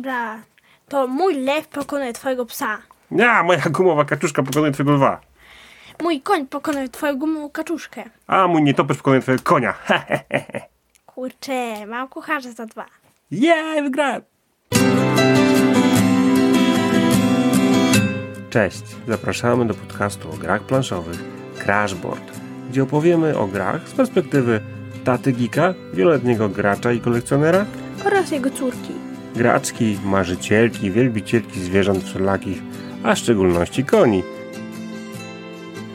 Bra, 0.00 0.38
to 0.88 1.06
mój 1.06 1.34
lew 1.34 1.68
pokonuje 1.68 2.12
twojego 2.12 2.46
psa. 2.46 2.78
Ja, 3.10 3.42
moja 3.42 3.60
gumowa 3.70 4.04
kaczuszka 4.04 4.42
pokonuje 4.42 4.72
twojego 4.72 4.92
lwa. 4.92 5.20
Mój 6.02 6.20
koń 6.20 6.46
pokonuje 6.46 6.88
twoją 6.88 7.16
gumową 7.18 7.50
kaczuszkę. 7.50 8.04
A 8.26 8.46
mój 8.46 8.62
nietoperz 8.62 8.96
pokonuje 8.96 9.22
twojego 9.22 9.44
konia. 9.44 9.74
Kurczę, 11.06 11.86
mam 11.86 12.08
kucharza 12.08 12.52
za 12.52 12.66
dwa. 12.66 12.86
Jej, 13.30 13.82
wygrałem! 13.82 14.22
Cześć, 18.50 18.82
zapraszamy 19.08 19.66
do 19.66 19.74
podcastu 19.74 20.30
o 20.30 20.36
grach 20.36 20.62
planszowych 20.62 21.18
Crashboard, 21.64 22.40
gdzie 22.70 22.82
opowiemy 22.82 23.38
o 23.38 23.46
grach 23.46 23.88
z 23.88 23.92
perspektywy 23.92 24.60
taty 25.04 25.32
geeka, 25.32 25.74
wieloletniego 25.94 26.48
gracza 26.48 26.92
i 26.92 27.00
kolekcjonera, 27.00 27.66
Oraz 28.06 28.30
jego 28.30 28.50
córki. 28.50 29.09
Graczki, 29.36 29.98
marzycielki, 30.04 30.90
wielbicielki 30.90 31.60
zwierząt 31.60 32.04
wszelakich, 32.04 32.58
a 33.02 33.14
w 33.14 33.18
szczególności 33.18 33.84
koni. 33.84 34.22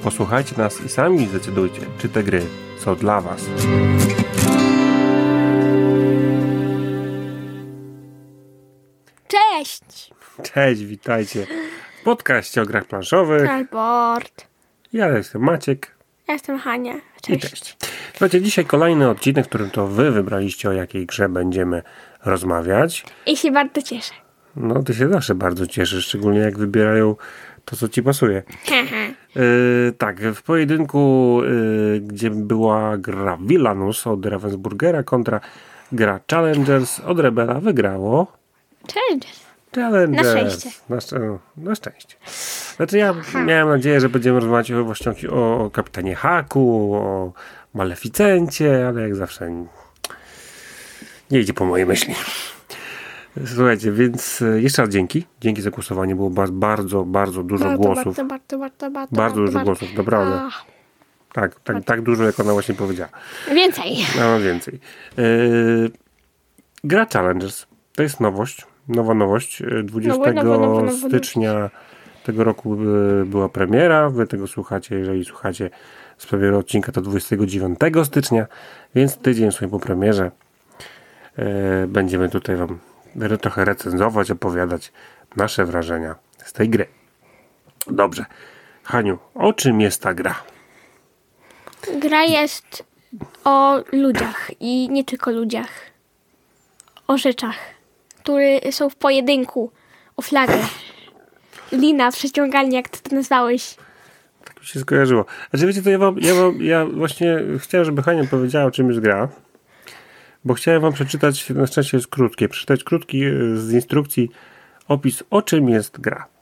Posłuchajcie 0.04 0.58
nas 0.58 0.82
i 0.86 0.90
sami 0.90 1.28
zdecydujcie, 1.28 1.82
czy 1.98 2.10
te 2.10 2.24
gry 2.24 2.42
są 2.80 2.96
dla 2.96 3.22
Was. 3.22 3.42
Cześć! 9.28 10.12
Cześć, 10.54 10.84
witajcie 10.84 11.48
w 12.02 12.04
podcaście 12.04 12.62
o 12.62 12.66
grach 12.66 12.86
planszowych. 12.86 13.50
Albert. 13.50 14.48
Ja 14.94 15.10
jestem 15.10 15.42
Maciek 15.42 15.96
Ja 16.28 16.34
jestem 16.34 16.60
Hania. 16.60 16.94
i 17.30 17.40
Cześć. 17.40 17.78
Słuchajcie, 18.16 18.42
dzisiaj 18.42 18.66
kolejny 18.66 19.10
odcinek, 19.10 19.46
w 19.46 19.50
którym 19.50 19.70
to 19.70 19.88
wy 19.88 20.12
wybraliście, 20.12 20.70
o 20.70 20.72
jakiej 20.72 21.06
grze 21.06 21.30
będziemy 21.30 21.82
rozmawiać. 22.26 23.06
I 23.26 23.38
się 23.38 23.52
bardzo 23.52 23.82
cieszę. 23.82 24.14
No, 24.56 24.84
ty 24.84 24.94
się 24.94 25.10
zawsze 25.10 25.36
bardzo 25.36 25.68
cieszysz, 25.68 26.06
szczególnie 26.06 26.40
jak 26.40 26.58
wybierają 26.58 27.16
to, 27.66 27.76
co 27.76 27.90
ci 27.90 28.04
pasuje. 28.04 28.44
Yy, 29.36 29.94
tak, 29.98 30.22
w 30.22 30.42
pojedynku, 30.42 31.42
yy, 31.44 32.02
gdzie 32.02 32.30
była 32.30 32.98
gra 32.98 33.38
Villanus 33.42 34.08
od 34.08 34.26
Ravensburgera 34.26 35.04
kontra 35.04 35.40
gra 35.92 36.20
Challengers 36.32 37.00
od 37.00 37.20
Rebela 37.20 37.60
wygrało 37.60 38.28
Cześć. 38.88 39.46
Challengers. 39.76 40.26
Na 40.26 40.32
szczęście. 40.32 40.70
Na, 40.90 40.98
szczę- 40.98 41.20
no, 41.20 41.40
na 41.58 41.76
szczęście. 41.76 42.16
Znaczy 42.76 42.98
ja 42.98 43.16
miałem 43.46 43.70
nadzieję, 43.70 44.02
że 44.02 44.10
będziemy 44.10 44.40
rozmawiać 44.40 44.72
o, 44.72 44.84
właśnie 44.84 45.30
o, 45.30 45.66
o 45.66 45.70
kapitanie 45.70 46.16
Haku, 46.16 46.94
o 46.96 47.34
Maleficencie, 47.76 48.88
ale 48.88 49.02
jak 49.02 49.16
zawsze 49.16 49.52
nie, 51.32 51.40
idzie 51.40 51.54
po 51.54 51.66
mojej 51.66 51.86
myśli. 51.86 52.16
Słuchajcie, 53.46 53.92
więc 53.92 54.42
e, 54.42 54.62
jeszcze 54.62 54.82
raz 54.82 54.92
dzięki. 54.92 55.26
Dzięki 55.42 55.62
za 55.62 55.70
głosowanie. 55.70 56.16
Było 56.16 56.30
ba- 56.30 56.48
bardzo, 56.52 57.04
bardzo 57.04 57.44
dużo 57.44 57.66
Bardzo, 57.66 57.78
głosów. 57.84 58.04
bardzo, 58.06 58.26
bardzo, 58.28 58.58
bardzo, 58.60 58.92
bardzo, 58.92 59.16
Bardzo 59.16 59.42
dużo 59.42 59.60
głosów, 59.60 59.94
naprawdę. 59.98 60.42
Tak, 61.34 61.60
tak, 61.60 61.84
tak 61.84 62.02
dużo, 62.02 62.24
jak 62.24 62.40
ona 62.40 62.54
właśnie 62.54 62.76
powiedziała. 62.76 63.10
Więcej. 63.56 63.98
Mam 64.20 64.44
więcej. 64.44 64.80
Yy, 65.18 65.92
gra 66.84 67.06
Challengers. 67.14 67.66
To 67.96 68.04
jest 68.04 68.20
nowość. 68.20 68.66
Nowa 68.88 69.14
nowość. 69.14 69.62
Yy, 69.62 69.84
20 69.84 70.18
Nowa, 70.20 70.34
nowa, 70.34 70.58
nowa, 70.68 70.82
nowa 70.82 70.92
stycznia 70.92 71.70
tego 72.24 72.44
roku 72.44 72.78
była 73.26 73.50
premiera. 73.50 74.10
Wy 74.10 74.28
tego 74.28 74.48
słuchacie, 74.48 74.96
jeżeli 74.96 75.26
słuchacie 75.26 75.70
z 76.18 76.26
premiery 76.26 76.58
odcinka, 76.58 76.92
to 76.92 77.02
29 77.02 77.80
stycznia, 78.04 78.46
więc 78.96 79.18
tydzień 79.18 79.52
sobie 79.52 79.72
po 79.72 79.80
premierze 79.80 80.32
yy, 81.38 81.46
będziemy 81.88 82.30
tutaj 82.30 82.56
Wam 82.56 82.80
trochę 83.42 83.66
recenzować, 83.66 84.32
opowiadać 84.32 84.92
nasze 85.36 85.66
wrażenia 85.66 86.16
z 86.46 86.54
tej 86.54 86.70
gry. 86.70 86.86
Dobrze. 87.88 88.26
Haniu, 88.84 89.18
o 89.36 89.54
czym 89.54 89.82
jest 89.82 90.02
ta 90.02 90.14
gra? 90.14 90.44
Gra 92.00 92.24
jest 92.24 92.84
o 93.44 93.84
ludziach 93.92 94.52
i 94.60 94.90
nie 94.90 95.04
tylko 95.04 95.32
ludziach. 95.32 95.70
O 97.08 97.18
rzeczach, 97.18 97.56
które 98.18 98.72
są 98.72 98.90
w 98.90 98.96
pojedynku. 98.96 99.72
O 100.18 100.22
flagę. 100.22 100.58
Lina, 101.72 102.12
przeciągalnia, 102.12 102.78
jak 102.78 102.90
ty 102.90 103.10
to 103.10 103.16
nazwałeś. 103.16 103.76
Tak 104.46 104.60
mi 104.60 104.66
się 104.66 104.80
skojarzyło. 104.80 105.26
Znaczy 105.50 105.68
wiecie, 105.68 105.82
to 105.82 105.90
ja 105.90 105.98
wam, 105.98 106.20
ja 106.20 106.36
wam, 106.36 106.62
ja 106.62 106.86
właśnie 106.86 107.40
chciałem, 107.58 107.86
żeby 107.86 108.04
Hania 108.04 108.24
powiedziała, 108.24 108.66
o 108.66 108.72
czym 108.72 108.88
jest 108.88 109.00
gra, 109.00 109.30
bo 110.46 110.54
chciałem 110.54 110.82
wam 110.82 110.94
przeczytać, 110.94 111.50
na 111.50 111.68
szczęście 111.68 111.98
jest 111.98 112.08
krótkie, 112.08 112.50
przeczytać 112.50 112.84
krótki 112.84 113.24
e, 113.24 113.58
z 113.58 113.72
instrukcji 113.72 114.30
opis, 114.88 115.24
o 115.30 115.42
czym 115.42 115.70
jest 115.70 116.00
gra. 116.00 116.35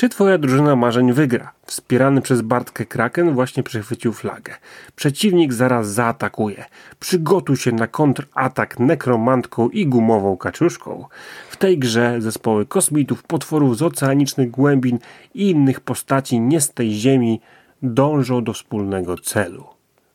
Czy 0.00 0.08
twoja 0.08 0.38
drużyna 0.38 0.76
marzeń 0.76 1.12
wygra? 1.12 1.52
Wspierany 1.66 2.20
przez 2.20 2.40
Bartkę 2.40 2.86
Kraken 2.86 3.34
właśnie 3.34 3.62
przechwycił 3.62 4.12
flagę. 4.12 4.54
Przeciwnik 4.96 5.52
zaraz 5.52 5.88
zaatakuje. 5.88 6.64
Przygotuj 7.00 7.56
się 7.56 7.72
na 7.72 7.86
kontratak 7.86 8.78
nekromantką 8.78 9.68
i 9.68 9.86
gumową 9.86 10.36
kaczuszką. 10.36 11.04
W 11.50 11.56
tej 11.56 11.78
grze 11.78 12.16
zespoły 12.18 12.66
kosmitów, 12.66 13.22
potworów 13.22 13.76
z 13.76 13.82
oceanicznych 13.82 14.50
głębin 14.50 14.98
i 15.34 15.50
innych 15.50 15.80
postaci 15.80 16.40
nie 16.40 16.60
z 16.60 16.70
tej 16.70 16.92
ziemi 16.92 17.40
dążą 17.82 18.44
do 18.44 18.52
wspólnego 18.52 19.18
celu. 19.18 19.64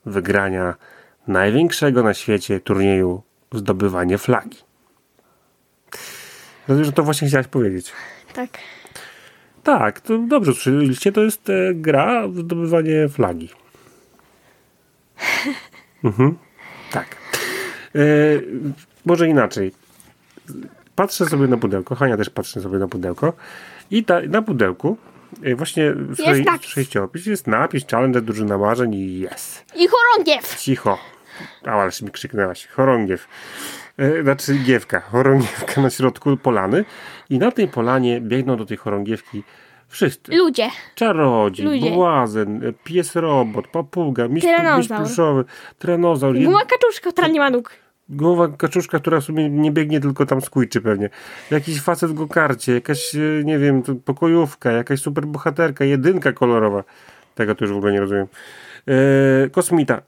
Wygrania 0.05 0.75
największego 1.27 2.03
na 2.03 2.13
świecie 2.13 2.59
turnieju 2.59 3.21
zdobywanie 3.53 4.17
flagi. 4.17 4.57
Rozumiem, 6.67 6.85
że 6.85 6.91
to 6.91 7.03
właśnie 7.03 7.27
chciałaś 7.27 7.47
powiedzieć. 7.47 7.93
Tak. 8.33 8.49
Tak, 9.65 10.01
to 10.01 10.17
dobrze 10.17 10.53
słyszeliście, 10.53 11.11
to 11.11 11.21
jest 11.23 11.49
e, 11.49 11.73
gra 11.73 12.27
w 12.27 12.37
zdobywanie 12.37 13.09
flagi. 13.09 13.49
Mhm. 16.03 16.37
Tak. 16.91 17.15
E, 17.95 17.99
może 19.05 19.27
inaczej. 19.27 19.71
Patrzę 20.95 21.25
sobie 21.25 21.47
na 21.47 21.57
pudełko, 21.57 21.95
Hania 21.95 22.17
też 22.17 22.29
patrzy 22.29 22.61
sobie 22.61 22.77
na 22.77 22.87
pudełko 22.87 23.33
i 23.91 24.03
ta, 24.03 24.21
na 24.21 24.41
pudełku 24.41 24.97
e, 25.43 25.55
właśnie 25.55 25.93
w 25.93 26.19
Jest 26.19 26.49
przejściopis 26.61 27.25
jest 27.25 27.47
napis 27.47 27.87
Challenge 27.91 28.21
drużyna 28.21 28.57
marzeń 28.57 28.93
i 28.93 29.25
yes. 29.25 29.63
I 29.75 29.87
chorągiew. 29.87 30.55
Cicho. 30.59 30.97
A, 31.65 31.71
ależ 31.71 32.01
mi 32.01 32.11
krzyknęłaś. 32.11 32.67
Chorągiew. 32.67 33.27
E, 33.97 34.23
Znaczy 34.23 34.55
giewka. 34.57 34.99
Chorągiewka 34.99 35.81
na 35.81 35.89
środku 35.89 36.37
polany. 36.37 36.85
I 37.29 37.37
na 37.39 37.51
tej 37.51 37.67
polanie 37.67 38.21
biegną 38.21 38.57
do 38.57 38.65
tej 38.65 38.77
chorągiewki 38.77 39.43
wszyscy. 39.87 40.35
Ludzie. 40.35 40.69
Czarodziej, 40.95 41.65
Ludzie. 41.65 41.91
błazen, 41.91 42.63
e, 42.65 42.73
pies 42.83 43.15
robot, 43.15 43.67
papuga, 43.67 44.27
miś, 44.27 44.43
miś 44.77 44.87
pluszowy, 44.87 45.45
Guma 46.45 46.65
kaczuszka, 46.65 47.11
która 47.11 47.27
nie 47.27 47.39
ma 47.39 47.49
nóg. 47.49 47.71
głowa 48.09 48.47
kaczuszka, 48.47 48.99
która 48.99 49.19
w 49.19 49.23
sumie 49.23 49.49
nie 49.49 49.71
biegnie, 49.71 49.99
tylko 49.99 50.25
tam 50.25 50.41
skójczy 50.41 50.81
pewnie. 50.81 51.09
Jakiś 51.51 51.81
facet 51.81 52.11
w 52.11 52.13
gokarcie, 52.13 52.73
jakaś, 52.73 53.15
e, 53.15 53.19
nie 53.43 53.59
wiem, 53.59 53.83
pokojówka, 54.05 54.71
jakaś 54.71 54.99
superbohaterka, 55.01 55.85
jedynka 55.85 56.33
kolorowa. 56.33 56.83
Tego 57.35 57.55
to 57.55 57.65
już 57.65 57.73
w 57.73 57.77
ogóle 57.77 57.93
nie 57.93 57.99
rozumiem. 57.99 58.27
E, 58.87 59.49
kosmita. 59.49 60.01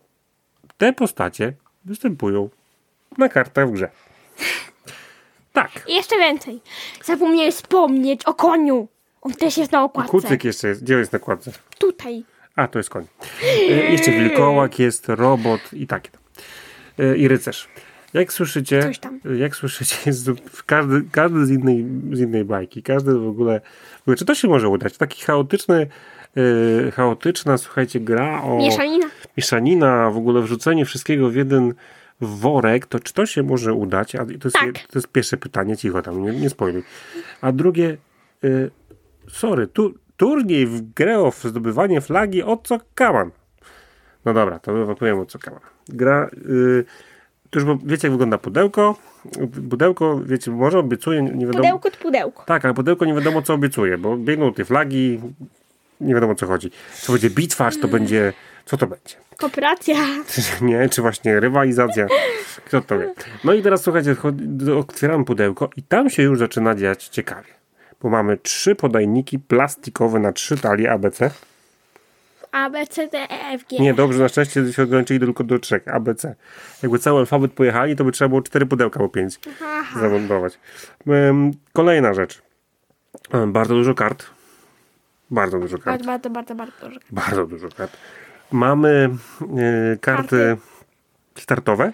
Te 0.77 0.93
postacie 0.93 1.53
występują 1.85 2.49
na 3.17 3.29
kartach 3.29 3.69
w 3.69 3.71
grze. 3.71 3.89
Tak. 5.53 5.71
I 5.87 5.95
jeszcze 5.95 6.17
więcej. 6.17 6.61
Zapomniałem 7.03 7.51
wspomnieć 7.51 8.23
o 8.25 8.33
koniu. 8.33 8.87
On 9.21 9.33
też 9.33 9.57
jest 9.57 9.71
na 9.71 9.83
okładce. 9.83 10.11
Kucyk 10.11 10.43
jeszcze 10.43 10.67
jest. 10.67 10.83
Gdzie 10.83 10.93
jest 10.93 11.13
na 11.13 11.19
kładce? 11.19 11.51
Tutaj. 11.79 12.23
A, 12.55 12.67
to 12.67 12.79
jest 12.79 12.89
koń. 12.89 13.05
E, 13.43 13.91
jeszcze 13.91 14.11
wilkołak 14.11 14.79
jest, 14.79 15.09
robot 15.09 15.61
i 15.73 15.87
takie. 15.87 16.09
tam. 16.11 16.21
E, 17.05 17.17
I 17.17 17.27
rycerz. 17.27 17.67
Jak 18.13 18.33
słyszycie, 18.33 18.91
jak 19.39 19.55
słyszycie, 19.55 19.95
jest 20.05 20.29
każdy, 20.65 21.03
każdy 21.11 21.45
z, 21.45 21.49
innej, 21.49 21.85
z 22.13 22.19
innej 22.19 22.45
bajki, 22.45 22.83
każdy 22.83 23.13
w 23.19 23.27
ogóle, 23.27 23.61
w 23.97 24.01
ogóle, 24.01 24.17
czy 24.17 24.25
to 24.25 24.35
się 24.35 24.47
może 24.47 24.69
udać? 24.69 24.97
Taki 24.97 25.21
chaotyczny, 25.25 25.87
e, 26.87 26.91
chaotyczna, 26.91 27.57
słuchajcie, 27.57 27.99
gra 27.99 28.41
o 28.43 28.57
Mieszanina. 28.57 29.07
mieszanina, 29.37 30.11
w 30.11 30.17
ogóle 30.17 30.41
wrzucenie 30.41 30.85
wszystkiego 30.85 31.29
w 31.29 31.35
jeden 31.35 31.73
worek, 32.21 32.85
to 32.85 32.99
czy 32.99 33.13
to 33.13 33.25
się 33.25 33.43
może 33.43 33.73
udać? 33.73 34.15
A 34.15 34.25
to 34.25 34.31
jest, 34.31 34.55
Tak. 34.55 34.73
to 34.73 34.99
jest 34.99 35.07
pierwsze 35.07 35.37
pytanie, 35.37 35.77
cicho 35.77 36.01
tam, 36.01 36.23
nie, 36.23 36.31
nie 36.31 36.49
spoiluj. 36.49 36.83
A 37.41 37.51
drugie, 37.51 37.97
y, 38.43 38.71
sorry, 39.29 39.67
tu, 39.67 39.93
turniej 40.17 40.67
w 40.67 40.81
grę 40.93 41.19
o 41.19 41.31
zdobywanie 41.43 42.01
flagi, 42.01 42.43
o 42.43 42.57
co 42.63 42.77
kaman? 42.95 43.31
No 44.25 44.33
dobra, 44.33 44.59
to 44.59 44.73
wywołujemy 44.73 45.21
o 45.21 45.25
co 45.25 45.39
kaman. 45.39 45.61
Gra, 45.89 46.29
y, 46.49 46.85
to 47.49 47.59
już 47.59 47.69
wiecie 47.85 48.07
jak 48.07 48.11
wygląda 48.11 48.37
pudełko. 48.37 48.95
Pudełko, 49.69 50.21
wiecie, 50.25 50.51
może 50.51 50.79
obiecuje, 50.79 51.21
nie 51.21 51.45
wiadomo. 51.45 51.53
Pudełko 51.53 51.91
to 51.91 51.97
pudełko. 51.97 52.43
Tak, 52.45 52.65
ale 52.65 52.73
pudełko 52.73 53.05
nie 53.05 53.13
wiadomo 53.13 53.41
co 53.41 53.53
obiecuje, 53.53 53.97
bo 53.97 54.17
biegną 54.17 54.53
te 54.53 54.65
flagi, 54.65 55.19
nie 56.01 56.13
wiadomo 56.13 56.33
o 56.33 56.35
co 56.35 56.47
chodzi. 56.47 56.71
Czy 57.01 57.11
będzie 57.11 57.29
bitwa, 57.29 57.71
czy 57.71 57.79
to 57.79 57.87
będzie 57.87 58.33
Co 58.67 58.77
to 58.77 58.87
będzie? 58.87 59.15
Kooperacja. 59.37 59.95
Nie, 60.61 60.89
czy 60.89 61.01
właśnie 61.01 61.39
rywalizacja? 61.39 62.07
Kto 62.65 62.81
to 62.81 62.99
wie? 62.99 63.13
No 63.43 63.53
i 63.53 63.61
teraz 63.61 63.83
słuchajcie, 63.83 64.15
otwieramy 64.79 65.25
pudełko 65.25 65.69
i 65.77 65.83
tam 65.83 66.09
się 66.09 66.23
już 66.23 66.39
zaczyna 66.39 66.75
dziać 66.75 67.07
ciekawie. 67.07 67.49
Bo 68.01 68.09
mamy 68.09 68.37
trzy 68.37 68.75
podajniki 68.75 69.39
plastikowe 69.39 70.19
na 70.19 70.31
trzy 70.31 70.57
talie 70.57 70.91
ABC. 70.91 71.31
A, 72.51 72.69
B, 72.69 72.87
C, 72.87 73.07
D, 73.07 73.17
E, 73.17 73.53
F, 73.53 73.67
G. 73.69 73.79
Nie, 73.79 73.93
dobrze, 73.93 74.19
na 74.19 74.29
szczęście 74.29 74.73
się 74.73 74.83
ograniczyli 74.83 75.19
tylko 75.19 75.43
do 75.43 75.59
trzech 75.59 75.87
ABC. 75.87 76.35
Jakby 76.83 76.99
cały 76.99 77.19
alfabet 77.19 77.53
pojechali, 77.53 77.95
to 77.95 78.03
by 78.03 78.11
trzeba 78.11 78.29
było 78.29 78.41
cztery 78.41 78.65
pudełka 78.65 78.99
po 78.99 79.09
pięć 79.09 79.39
Aha. 79.61 79.99
Kolejna 81.73 82.13
rzecz. 82.13 82.41
Bardzo 83.47 83.73
dużo 83.73 83.93
kart. 83.93 84.25
Bardzo 85.31 85.59
dużo 85.59 85.77
kart. 85.77 86.05
Bardzo, 86.05 86.29
bardzo, 86.29 86.55
bardzo, 86.55 86.55
bardzo 86.55 86.87
dużo. 86.87 86.99
Bardzo 87.11 87.45
dużo 87.45 87.69
kart. 87.69 87.97
Mamy 88.51 89.09
e, 89.57 89.97
karty 89.97 90.57
startowe. 91.35 91.93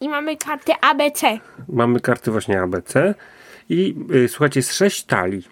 I 0.00 0.08
mamy 0.08 0.36
karty 0.36 0.72
A, 0.80 0.94
B, 0.94 1.10
C. 1.10 1.38
Mamy 1.68 2.00
karty 2.00 2.30
właśnie 2.30 2.62
ABC. 2.62 3.14
I 3.68 3.94
y, 4.14 4.28
słuchajcie, 4.28 4.60
jest 4.60 4.74
sześć 4.74 5.04
talii. 5.04 5.48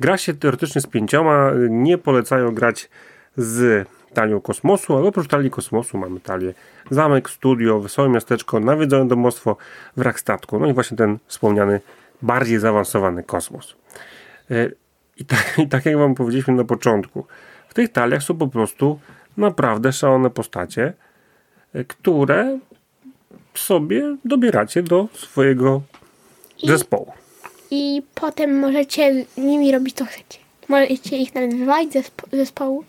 Gra 0.00 0.16
się 0.16 0.34
teoretycznie 0.34 0.80
z 0.80 0.86
pięcioma. 0.86 1.50
Nie 1.68 1.98
polecają 1.98 2.54
grać 2.54 2.90
z 3.36 3.88
talią 4.14 4.40
kosmosu, 4.40 4.96
ale 4.96 5.08
oprócz 5.08 5.28
talii 5.28 5.50
kosmosu 5.50 5.98
mamy 5.98 6.20
talię 6.20 6.54
zamek, 6.90 7.30
studio, 7.30 7.80
wesołe 7.80 8.08
miasteczko, 8.08 8.60
nawiedzone 8.60 9.08
domostwo, 9.08 9.56
wrak 9.96 10.20
statku. 10.20 10.58
No 10.58 10.66
i 10.66 10.72
właśnie 10.72 10.96
ten 10.96 11.18
wspomniany, 11.26 11.80
bardziej 12.22 12.58
zaawansowany 12.58 13.22
kosmos. 13.22 13.76
Y, 14.50 14.74
I 15.16 15.24
tak, 15.24 15.54
I 15.58 15.68
tak 15.68 15.86
jak 15.86 15.98
wam 15.98 16.14
powiedzieliśmy 16.14 16.54
na 16.54 16.64
początku, 16.64 17.26
w 17.68 17.74
tych 17.74 17.92
taliach 17.92 18.22
są 18.22 18.38
po 18.38 18.48
prostu 18.48 19.00
naprawdę 19.38 19.92
szalone 19.92 20.30
postacie, 20.30 20.92
y, 21.76 21.84
które 21.84 22.58
sobie 23.54 24.16
dobieracie 24.24 24.82
do 24.82 25.08
swojego 25.14 25.82
zespołu. 26.64 27.12
I 27.70 28.02
potem 28.14 28.58
możecie 28.58 29.24
nimi 29.38 29.72
robić 29.72 29.96
co 29.96 30.04
chcecie. 30.04 30.38
Możecie 30.68 31.16
ich 31.16 31.34
nawet 31.34 31.54
wywalić 31.54 31.92
ze 31.92 32.00
spo- 32.00 32.36
zespołu. 32.36 32.84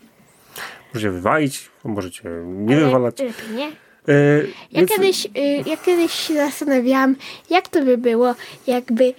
Możecie 0.94 1.10
wywalić, 1.10 1.70
możecie 1.84 2.22
nie 2.44 2.76
ale 2.76 2.84
wywalać. 2.84 3.18
Lepiej, 3.18 3.56
nie? 3.56 3.66
E, 4.08 4.42
Ja 4.72 4.80
więc- 4.80 4.90
kiedyś, 4.90 5.26
y, 5.26 5.30
ja 5.66 5.76
kiedyś 5.76 6.12
się 6.12 6.34
zastanawiałam, 6.34 7.16
jak 7.50 7.68
to 7.68 7.84
by 7.84 7.98
było, 7.98 8.34
jakby 8.66 9.14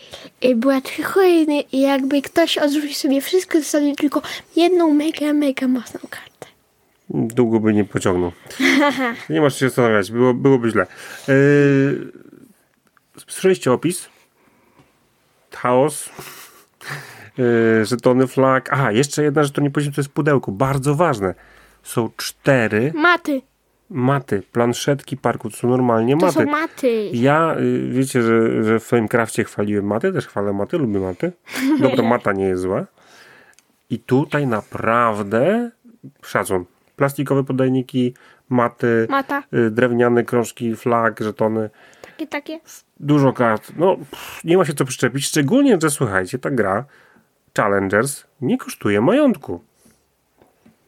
y, 0.46 0.56
była 0.56 0.82
jedna 1.24 1.54
i 1.72 1.80
jakby 1.82 2.22
ktoś 2.22 2.58
odrzucił 2.58 2.94
sobie 2.94 3.22
wszystko, 3.22 3.60
zostawił 3.60 3.96
tylko 3.96 4.22
jedną 4.56 4.94
mega, 4.94 5.34
mega 5.34 5.68
mocną 5.68 6.00
kartę. 6.10 6.48
Długo 7.14 7.60
by 7.60 7.74
nie 7.74 7.86
pociągnął. 7.86 8.32
nie 9.30 9.42
masz 9.42 9.60
się 9.60 9.66
zastanawiać, 9.66 10.12
było, 10.12 10.34
byłoby 10.34 10.70
źle. 10.70 10.88
E, 11.30 11.36
słyszeliście 13.28 13.72
opis? 13.72 14.10
Chaos. 15.52 16.10
E, 17.40 17.86
żetony 17.86 18.28
flag. 18.28 18.70
Aha, 18.72 18.92
jeszcze 18.92 19.24
jedna 19.24 19.44
rzecz, 19.44 19.54
to 19.54 19.62
nie 19.62 19.72
powiedziałem, 19.72 19.96
to 19.96 20.02
jest 20.02 20.12
pudełko. 20.12 20.52
Bardzo 20.52 20.96
ważne. 20.96 21.36
Są 21.84 22.10
cztery 22.18 22.94
Maty, 22.96 23.42
maty, 23.90 24.44
planszetki 24.52 25.18
parku. 25.18 25.50
To 25.50 25.58
są 25.58 25.70
normalnie 25.70 26.18
to 26.18 26.26
maty. 26.26 26.40
są 26.40 26.46
maty. 26.46 27.10
Ja, 27.14 27.56
y, 27.60 27.90
wiecie, 27.90 28.22
że, 28.22 28.64
że 28.64 28.80
w 28.80 28.84
swoim 28.84 29.08
krafcie 29.08 29.44
chwaliłem 29.44 29.86
maty, 29.86 30.14
też 30.14 30.28
chwalę 30.28 30.54
maty, 30.54 30.78
lubię 30.78 31.00
maty. 31.00 31.32
Dobra, 31.80 32.04
mata 32.10 32.34
nie 32.34 32.46
jest 32.46 32.62
zła. 32.62 32.86
I 33.90 34.00
tutaj 34.00 34.48
naprawdę 34.48 35.72
szacun. 36.24 36.66
Plastikowe 37.06 37.44
podajniki, 37.44 38.14
maty, 38.50 39.08
Mata, 39.10 39.44
y, 39.54 39.72
drewniane 39.72 40.24
krążki, 40.24 40.76
flag, 40.76 41.20
żetony, 41.20 41.70
takie, 42.02 42.28
takie. 42.28 42.60
dużo 43.00 43.34
kart. 43.34 43.72
No, 43.78 43.98
pff, 43.98 44.44
nie 44.44 44.58
ma 44.58 44.66
się 44.66 44.74
co 44.74 44.86
przyczepić. 44.86 45.26
Szczególnie, 45.26 45.78
że 45.82 45.90
słuchajcie, 45.90 46.40
ta 46.40 46.52
gra 46.52 46.86
Challengers 47.58 48.24
nie 48.42 48.58
kosztuje 48.58 49.02
majątku. 49.02 49.64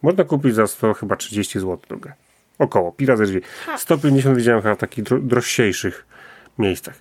Można 0.02 0.24
kupić 0.24 0.56
za 0.56 0.68
100, 0.68 0.94
chyba 0.94 1.16
30 1.16 1.60
zł 1.60 2.00
grę. 2.00 2.14
Około, 2.60 2.92
pi 2.92 3.06
razy 3.06 3.24
drzwi. 3.26 3.42
150 3.78 4.38
widziałem 4.38 4.62
chyba 4.62 4.76
w 4.76 4.78
takich 4.78 5.04
dro- 5.04 5.22
droższych 5.22 6.06
miejscach. 6.60 6.96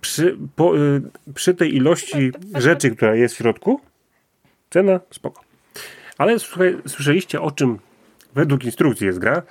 Przy, 0.00 0.38
po, 0.56 0.78
y, 0.78 1.02
przy 1.34 1.54
tej 1.54 1.76
ilości 1.76 2.32
rzeczy, 2.54 2.90
która 2.90 3.14
jest 3.14 3.34
w 3.34 3.38
środku, 3.38 3.80
cena 4.70 5.00
spoko. 5.10 5.45
Ale 6.18 6.38
słuchaj, 6.38 6.76
słyszeliście 6.86 7.40
o 7.40 7.50
czym 7.50 7.78
według 8.34 8.64
instrukcji 8.64 9.06
jest 9.06 9.18
gra? 9.18 9.42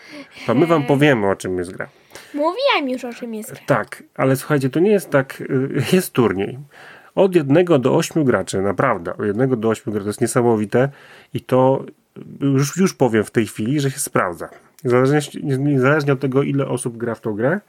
To 0.45 0.56
my 0.56 0.65
wam 0.65 0.83
powiemy 0.83 1.29
o 1.29 1.35
czym 1.35 1.57
jest 1.57 1.71
gra. 1.71 1.88
Mówiłam 2.33 2.89
już 2.89 3.06
o 3.06 3.13
czym 3.13 3.33
jest 3.33 3.51
gra. 3.51 3.62
Tak, 3.65 4.03
ale 4.15 4.35
słuchajcie, 4.35 4.69
to 4.69 4.79
nie 4.79 4.91
jest 4.91 5.09
tak, 5.09 5.41
y, 5.41 5.83
jest 5.94 6.13
turniej. 6.13 6.59
Od 7.15 7.35
jednego 7.35 7.79
do 7.79 7.95
ośmiu 7.95 8.23
graczy, 8.23 8.62
naprawdę, 8.62 9.17
od 9.17 9.25
jednego 9.25 9.56
do 9.56 9.69
ośmiu 9.69 9.94
graczy, 9.94 10.03
to 10.03 10.09
jest 10.09 10.21
niesamowite 10.21 10.89
i 11.33 11.41
to 11.41 11.85
już, 12.41 12.77
już 12.77 12.94
powiem 12.94 13.23
w 13.23 13.31
tej 13.31 13.47
chwili, 13.47 13.79
że 13.79 13.91
się 13.91 14.00
sprawdza. 14.00 14.50
Niezależnie, 14.83 15.41
niezależnie 15.57 16.13
od 16.13 16.19
tego, 16.19 16.44
ile 16.44 16.68
osób 16.68 16.97
gra 16.97 17.15
w 17.15 17.21
tą 17.21 17.33
grę, 17.33 17.59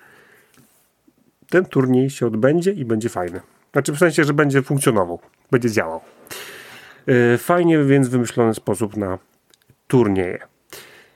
ten 1.51 1.65
turniej 1.65 2.11
się 2.11 2.27
odbędzie 2.27 2.73
i 2.73 2.85
będzie 2.85 3.09
fajny. 3.09 3.41
Znaczy 3.73 3.93
w 3.93 3.99
sensie, 3.99 4.25
że 4.25 4.35
będzie 4.35 4.63
funkcjonował, 4.63 5.19
będzie 5.51 5.71
działał. 5.71 6.01
Y, 7.09 7.39
Fajnie 7.39 7.85
więc 7.85 8.09
wymyślony 8.09 8.55
sposób 8.55 8.97
na 8.97 9.19
turnieje. 9.89 10.39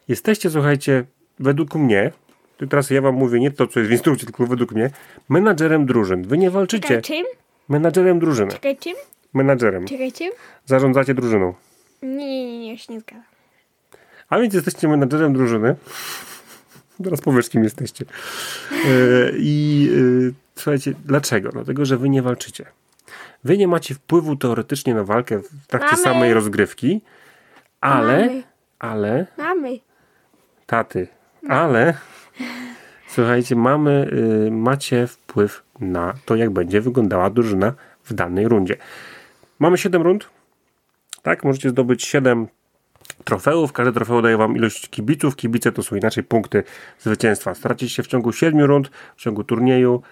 Jesteście, 0.09 0.51
słuchajcie, 0.51 1.05
według 1.39 1.75
mnie, 1.75 2.13
teraz 2.69 2.91
ja 2.91 3.01
wam 3.01 3.15
mówię 3.15 3.41
nie 3.41 3.51
to, 3.51 3.67
co 3.67 3.81
jest 3.81 3.91
w 3.91 3.93
instrukcji, 3.93 4.27
tylko 4.27 4.47
według 4.47 4.73
mnie, 4.73 4.91
menadżerem 5.29 5.87
drużyn. 5.87 6.23
Wy 6.23 6.39
nie 6.39 6.51
walczycie. 6.51 6.89
Czekaj, 6.89 7.03
czym? 7.03 7.27
Menadżerem 7.69 8.19
drużyny. 8.19 8.51
Czekaj, 8.53 8.77
czym? 8.77 8.95
Menadżerem. 9.35 9.87
Czekaj, 9.87 10.13
czym? 10.13 10.31
Zarządzacie 10.67 11.15
drużyną. 11.15 11.55
Nie, 12.03 12.47
nie, 12.47 12.59
nie, 12.59 12.79
się 12.79 12.93
nie 12.93 13.01
zgadzam. 13.01 13.23
A 14.29 14.39
więc 14.39 14.55
jesteście 14.55 14.89
menadżerem 14.89 15.33
drużyny. 15.33 15.77
Teraz 17.05 17.21
powiesz, 17.21 17.49
kim 17.49 17.65
jesteście. 17.65 18.05
E, 18.73 18.87
I 19.37 19.89
e, 20.29 20.33
słuchajcie, 20.55 20.95
dlaczego? 21.05 21.49
Dlatego, 21.53 21.85
że 21.85 21.97
wy 21.97 22.09
nie 22.09 22.23
walczycie. 22.23 22.67
Wy 23.45 23.59
nie 23.59 23.69
macie 23.69 23.95
wpływu 23.95 24.37
teoretycznie 24.37 24.95
na 24.95 25.05
walkę 25.05 25.39
w 25.39 25.67
trakcie 25.67 25.91
Mamy. 25.91 26.03
samej 26.03 26.35
rozgrywki, 26.35 27.01
ale, 27.81 28.27
Mamy. 28.27 28.43
ale, 28.79 29.27
Mamy. 29.39 29.79
taty, 30.67 31.09
ale, 31.49 31.95
słuchajcie, 33.09 33.57
mamy, 33.57 34.11
y, 34.47 34.51
macie 34.51 35.07
wpływ 35.07 35.63
na 35.81 36.15
to, 36.25 36.37
jak 36.37 36.51
będzie 36.51 36.81
wyglądała 36.81 37.31
drużyna 37.31 37.75
w 38.05 38.15
danej 38.15 38.49
rundzie. 38.49 38.77
Mamy 39.59 39.79
7 39.79 40.03
rund, 40.03 40.31
tak? 41.23 41.45
Możecie 41.45 41.71
zdobyć 41.71 42.05
7 42.05 42.47
trofeów. 43.25 43.73
Każde 43.73 43.93
trofeum 43.93 44.23
daje 44.23 44.37
wam 44.37 44.57
ilość 44.57 44.89
kibiców. 44.89 45.37
Kibice 45.37 45.73
to 45.73 45.83
są 45.83 45.97
inaczej 45.97 46.25
punkty 46.25 46.65
zwycięstwa. 46.99 47.55
Staracie 47.55 47.89
się 47.89 48.03
w 48.03 48.07
ciągu 48.07 48.33
7 48.33 48.61
rund, 48.61 48.91
w 49.17 49.21
ciągu 49.21 49.45
turnieju. 49.45 50.03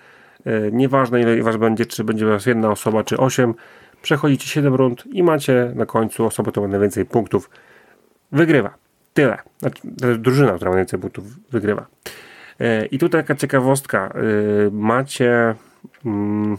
E, 0.47 0.71
nieważne 0.73 1.21
ile 1.21 1.43
was 1.43 1.57
będzie, 1.57 1.87
czy 1.87 2.05
będzie 2.05 2.27
was 2.27 2.47
jedna 2.47 2.71
osoba, 2.71 3.05
czy 3.05 3.17
8. 3.19 3.55
Przechodzicie 4.03 4.47
7 4.49 4.75
rund 4.75 5.05
i 5.07 5.23
macie 5.23 5.73
na 5.75 5.87
końcu 5.87 6.27
osobę, 6.27 6.51
która 6.51 6.67
ma 6.67 6.71
najwięcej 6.73 7.05
punktów. 7.05 7.51
Wygrywa. 8.33 8.75
Tyle. 9.15 9.39
Znaczy, 9.59 9.81
drużyna, 10.19 10.53
która 10.53 10.71
ma 10.71 10.75
najwięcej 10.75 11.01
punktów, 11.01 11.25
wygrywa. 11.51 11.87
E, 12.61 12.87
I 12.87 12.99
tutaj 12.99 13.23
taka 13.23 13.35
ciekawostka. 13.35 14.07
E, 14.09 14.13
macie 14.73 15.55
mm, 16.07 16.59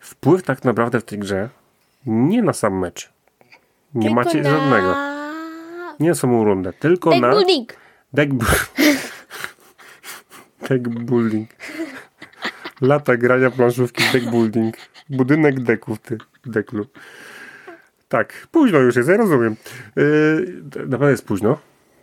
wpływ 0.00 0.42
tak 0.42 0.64
naprawdę 0.64 1.00
w 1.00 1.04
tej 1.04 1.18
grze 1.18 1.48
nie 2.06 2.42
na 2.42 2.52
sam 2.52 2.78
mecz. 2.78 3.12
Nie 3.94 4.02
Tylko 4.02 4.14
macie 4.14 4.42
na... 4.42 4.50
żadnego. 4.50 4.96
Nie 6.00 6.08
na 6.08 6.14
samą 6.14 6.44
rundę, 6.44 6.72
tylko 6.72 7.10
Deck 7.10 7.22
na 7.22 7.30
building. 7.30 7.72
deck, 8.12 8.32
bu- 8.32 8.44
deck 10.68 10.88
building. 10.88 11.50
Lata 12.80 13.16
grania 13.16 13.50
planszówki 13.50 14.04
deck 14.12 14.30
building. 14.30 14.76
Budynek 15.10 15.60
deków, 15.60 15.98
ty, 15.98 16.18
deklu. 16.46 16.86
Tak, 18.08 18.46
późno 18.50 18.78
już 18.78 18.96
jest, 18.96 19.08
ja 19.08 19.16
rozumiem. 19.16 19.56
Yy, 19.96 20.62
naprawdę 20.86 21.10
jest 21.10 21.24
późno. 21.26 21.58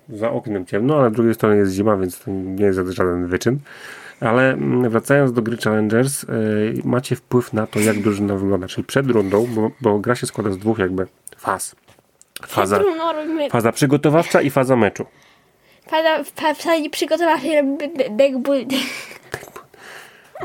Za 0.10 0.32
oknem 0.32 0.65
ciemno, 0.65 1.00
ale 1.00 1.10
z 1.10 1.13
drugiej 1.13 1.34
strony 1.34 1.58
jest 1.58 1.74
zima, 1.74 1.98
więc 1.98 2.20
to 2.20 2.32
nie 2.32 2.65
jest 2.65 2.80
żaden 2.80 3.27
wyczyn. 3.27 3.60
Ale 4.20 4.53
mm, 4.53 4.89
wracając 4.89 5.34
do 5.34 5.42
gry 5.42 5.58
Challengers, 5.58 6.24
yy, 6.24 6.82
macie 6.84 7.15
wpływ 7.15 7.53
na 7.53 7.68
to, 7.68 7.80
jak 7.80 8.00
drużyna 8.01 8.36
wygląda. 8.36 8.68
Czyli 8.68 8.84
przed 8.84 9.08
rundą, 9.08 9.48
bo, 9.48 9.72
bo 9.82 10.00
gra 10.00 10.15
się 10.15 10.27
składa 10.27 10.51
z 10.51 10.58
dwóch 10.58 10.77
jakby 10.80 11.08
faz. 11.38 11.75
Faza, 12.48 12.80
robimy. 13.13 13.50
faza 13.50 13.72
przygotowawcza 13.72 14.42
i 14.42 14.50
faza 14.50 14.75
meczu. 14.75 15.06
Pada, 15.89 16.24
pa, 16.36 16.56
pa, 16.63 16.75
nie 16.75 16.89
przygotowała 16.89 17.39
się 17.42 17.56
robimy 17.56 17.77
de- 17.77 18.10
deck 18.10 18.38
building. 18.38 18.84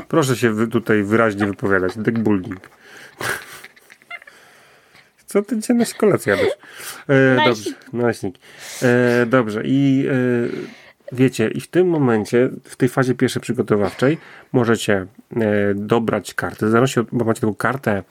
Proszę 0.07 0.35
się 0.35 0.67
tutaj 0.67 1.03
wyraźnie 1.03 1.45
wypowiadać. 1.45 1.97
Deck 1.97 2.17
building. 2.17 2.69
Co 5.25 5.41
ty 5.41 5.57
dzisiaj 5.57 5.77
na 5.77 5.85
kolację 5.97 6.33
jadłeś? 6.33 6.53
E, 7.09 7.45
dobrze, 7.45 7.69
naleśnik. 7.93 8.35
E, 8.81 9.25
dobrze 9.25 9.61
i 9.65 10.07
e, 10.07 10.15
wiecie, 11.11 11.47
i 11.47 11.61
w 11.61 11.67
tym 11.67 11.87
momencie, 11.87 12.49
w 12.63 12.75
tej 12.75 12.89
fazie 12.89 13.15
pierwszej 13.15 13.41
przygotowawczej 13.41 14.17
możecie 14.51 14.93
e, 14.95 15.05
dobrać 15.75 16.33
karty, 16.33 16.65
od, 16.65 17.07
bo 17.11 17.25
macie 17.25 17.41
taką 17.41 17.55
kartę 17.55 18.03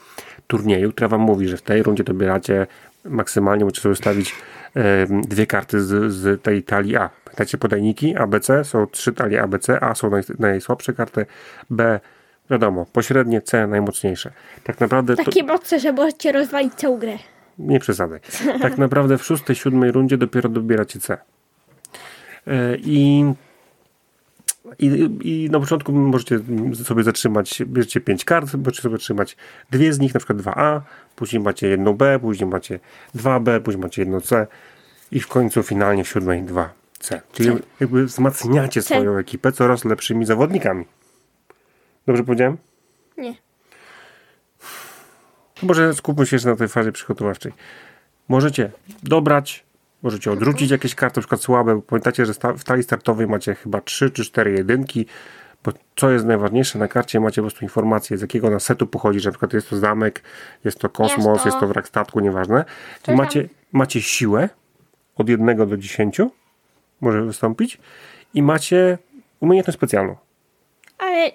turnieju, 0.46 0.92
która 0.92 1.08
wam 1.08 1.20
mówi, 1.20 1.48
że 1.48 1.56
w 1.56 1.62
tej 1.62 1.82
rundzie 1.82 2.04
dobieracie 2.04 2.66
maksymalnie, 3.04 3.64
możecie 3.64 3.80
sobie 3.82 3.92
ustawić 3.92 4.34
dwie 5.28 5.46
karty 5.46 5.80
z, 5.80 6.12
z 6.12 6.42
tej 6.42 6.62
talii 6.62 6.96
A. 6.96 7.10
Pamiętacie 7.24 7.58
podajniki 7.58 8.16
ABC, 8.16 8.64
są 8.64 8.86
trzy 8.86 9.12
talie 9.12 9.42
ABC, 9.42 9.82
A 9.82 9.94
są 9.94 10.10
naj, 10.10 10.22
najsłabsze 10.38 10.92
karty, 10.92 11.26
B 11.70 12.00
wiadomo, 12.50 12.86
pośrednie, 12.92 13.42
C 13.42 13.66
najmocniejsze. 13.66 14.32
Tak 14.64 14.80
naprawdę 14.80 15.16
to, 15.16 15.24
Takie 15.24 15.44
mocne, 15.44 15.80
że 15.80 15.92
możecie 15.92 16.32
rozwalić 16.32 16.74
całą 16.74 16.98
grę. 16.98 17.18
nie 17.58 17.80
przesadzaj. 17.80 18.20
Tak 18.62 18.78
naprawdę 18.84 19.18
w 19.18 19.24
szóstej, 19.24 19.56
siódmej 19.56 19.92
rundzie 19.92 20.16
dopiero 20.16 20.48
dobieracie 20.48 21.00
C. 21.00 21.18
E, 22.46 22.76
I, 22.76 23.24
i, 24.78 25.18
I 25.22 25.50
na 25.50 25.60
początku 25.60 25.92
możecie 25.92 26.40
sobie 26.84 27.02
zatrzymać, 27.02 27.62
bierzecie 27.66 28.00
pięć 28.00 28.24
kart, 28.24 28.54
możecie 28.54 28.82
sobie 28.82 28.96
zatrzymać 28.96 29.36
dwie 29.70 29.92
z 29.92 29.98
nich, 29.98 30.14
na 30.14 30.20
przykład 30.20 30.38
2A, 30.38 30.80
później 31.16 31.42
macie 31.42 31.68
jedną 31.68 31.92
B, 31.92 32.18
później 32.18 32.50
macie 32.50 32.80
2B, 33.16 33.60
później 33.60 33.82
macie 33.82 34.02
jedno 34.02 34.20
C 34.20 34.46
i 35.12 35.20
w 35.20 35.28
końcu 35.28 35.62
finalnie 35.62 36.04
w 36.04 36.08
siódmej 36.08 36.42
2C. 36.42 37.20
Czyli 37.32 37.50
jakby 37.80 38.04
wzmacniacie 38.04 38.82
swoją 38.82 39.16
ekipę 39.16 39.52
coraz 39.52 39.84
lepszymi 39.84 40.26
zawodnikami. 40.26 40.84
Dobrze 42.06 42.24
powiedziałem? 42.24 42.56
Nie. 43.16 43.34
Może 45.62 45.94
skupmy 45.94 46.26
się 46.26 46.36
jeszcze 46.36 46.48
na 46.48 46.56
tej 46.56 46.68
fazie 46.68 46.92
przygotowawczej. 46.92 47.52
Możecie 48.28 48.70
dobrać, 49.02 49.64
możecie 50.02 50.32
odrzucić 50.32 50.70
jakieś 50.70 50.94
karty, 50.94 51.18
na 51.18 51.22
przykład 51.22 51.40
słabe. 51.40 51.74
bo 51.74 51.82
Pamiętacie, 51.82 52.26
że 52.26 52.32
w 52.58 52.64
talii 52.64 52.82
startowej 52.82 53.26
macie 53.26 53.54
chyba 53.54 53.80
3 53.80 54.10
czy 54.10 54.24
4 54.24 54.52
jedynki, 54.52 55.06
bo 55.64 55.72
co 55.96 56.10
jest 56.10 56.24
najważniejsze, 56.24 56.78
na 56.78 56.88
karcie 56.88 57.20
macie 57.20 57.42
po 57.42 57.48
prostu 57.48 57.64
informację, 57.64 58.18
z 58.18 58.20
jakiego 58.20 58.46
ona 58.46 58.60
setu 58.60 58.86
pochodzi, 58.86 59.20
że 59.20 59.28
na 59.28 59.32
przykład 59.32 59.52
jest 59.52 59.70
to 59.70 59.76
zamek, 59.76 60.22
jest 60.64 60.78
to 60.78 60.88
kosmos, 60.88 61.26
Miasto. 61.26 61.48
jest 61.48 61.60
to 61.60 61.66
wrak 61.66 61.88
statku, 61.88 62.20
nieważne. 62.20 62.64
I 63.08 63.12
macie, 63.12 63.48
macie 63.72 64.02
siłę 64.02 64.48
od 65.16 65.28
1 65.28 65.68
do 65.68 65.76
10, 65.76 66.20
może 67.00 67.22
wystąpić, 67.22 67.78
i 68.34 68.42
macie 68.42 68.98
umiejętność 69.40 69.78
specjalną. 69.78 70.16
Ale 70.98 71.30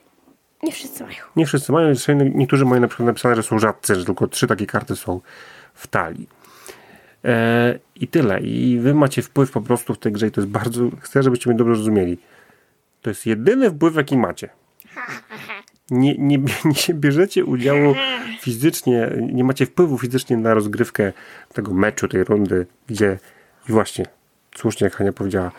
nie 0.64 0.72
wszyscy 0.72 1.04
mają. 1.04 1.18
Nie 1.36 1.46
wszyscy 1.46 1.72
mają, 1.72 1.94
niektórzy 2.34 2.66
mają 2.66 2.82
na 2.82 2.88
przykład 2.88 3.08
napisane, 3.08 3.36
że 3.36 3.44
są 3.44 3.60
rzadcy, 3.60 3.96
że 3.96 4.06
tylko 4.06 4.28
trzy 4.28 4.48
takie 4.48 4.66
karty 4.66 4.96
są 4.96 5.22
w 5.74 5.88
talii. 5.88 6.28
E, 7.26 7.80
I 7.96 8.08
tyle. 8.08 8.40
I 8.40 8.80
wy 8.80 8.94
macie 8.94 9.22
wpływ 9.22 9.52
po 9.52 9.62
prostu 9.62 9.94
w 9.94 10.00
tej 10.00 10.12
grze 10.12 10.28
i 10.28 10.32
to 10.32 10.42
jest 10.42 10.52
bardzo, 10.52 10.90
chcę, 11.02 11.24
żebyście 11.24 11.50
mnie 11.50 11.58
dobrze 11.58 11.74
rozumieli. 11.74 12.18
To 13.02 13.10
jest 13.10 13.26
jedyny 13.26 13.72
wpływ, 13.72 13.96
jaki 13.96 14.18
macie. 14.18 14.50
Nie, 15.92 16.18
nie, 16.18 16.38
nie 16.88 16.94
bierzecie 16.94 17.46
udziału 17.46 17.96
fizycznie, 18.42 19.12
nie 19.34 19.44
macie 19.44 19.66
wpływu 19.66 19.98
fizycznie 19.98 20.38
na 20.38 20.54
rozgrywkę 20.54 21.14
tego 21.54 21.74
meczu, 21.74 22.08
tej 22.08 22.24
rundy, 22.24 22.66
gdzie 22.88 23.20
i 23.70 23.72
właśnie, 23.72 24.06
słusznie 24.56 24.86
jak 24.86 24.96
Hania 24.96 25.14
powiedziała, 25.14 25.52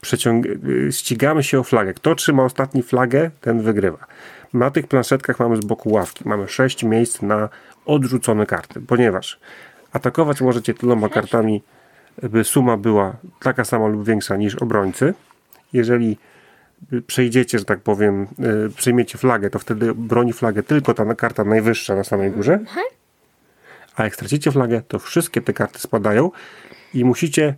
przeciąg... 0.00 0.46
y, 0.46 0.88
ścigamy 0.92 1.42
się 1.42 1.58
o 1.58 1.64
flagę. 1.64 1.94
Kto 1.94 2.14
trzyma 2.14 2.44
ostatni 2.44 2.82
flagę, 2.82 3.30
ten 3.40 3.62
wygrywa. 3.62 4.06
Na 4.54 4.70
tych 4.70 4.86
planszetkach 4.86 5.38
mamy 5.38 5.56
z 5.56 5.64
boku 5.64 5.92
ławki. 5.92 6.28
Mamy 6.28 6.48
sześć 6.48 6.84
miejsc 6.84 7.22
na 7.22 7.48
odrzucone 7.86 8.46
karty, 8.46 8.80
ponieważ 8.80 9.38
atakować 9.94 10.40
możecie 10.40 10.74
tyloma 10.74 11.08
kartami, 11.08 11.62
by 12.22 12.44
suma 12.44 12.76
była 12.76 13.16
taka 13.40 13.64
sama 13.64 13.86
lub 13.86 14.06
większa 14.06 14.36
niż 14.36 14.54
obrońcy. 14.54 15.14
Jeżeli 15.72 16.18
y, 16.92 17.02
przejdziecie, 17.02 17.58
że 17.58 17.64
tak 17.64 17.80
powiem, 17.80 18.26
y, 18.66 18.70
przejmiecie 18.76 19.18
flagę, 19.18 19.50
to 19.50 19.58
wtedy 19.58 19.94
broni 19.94 20.32
flagę 20.32 20.62
tylko 20.62 20.94
ta 20.94 21.14
karta 21.14 21.44
najwyższa 21.44 21.96
na 21.96 22.04
samej 22.04 22.30
górze. 22.30 22.60
A 23.96 24.04
jak 24.04 24.14
stracicie 24.14 24.52
flagę, 24.52 24.82
to 24.88 24.98
wszystkie 24.98 25.40
te 25.40 25.52
karty 25.52 25.78
spadają 25.78 26.30
i 26.94 27.04
musicie 27.04 27.54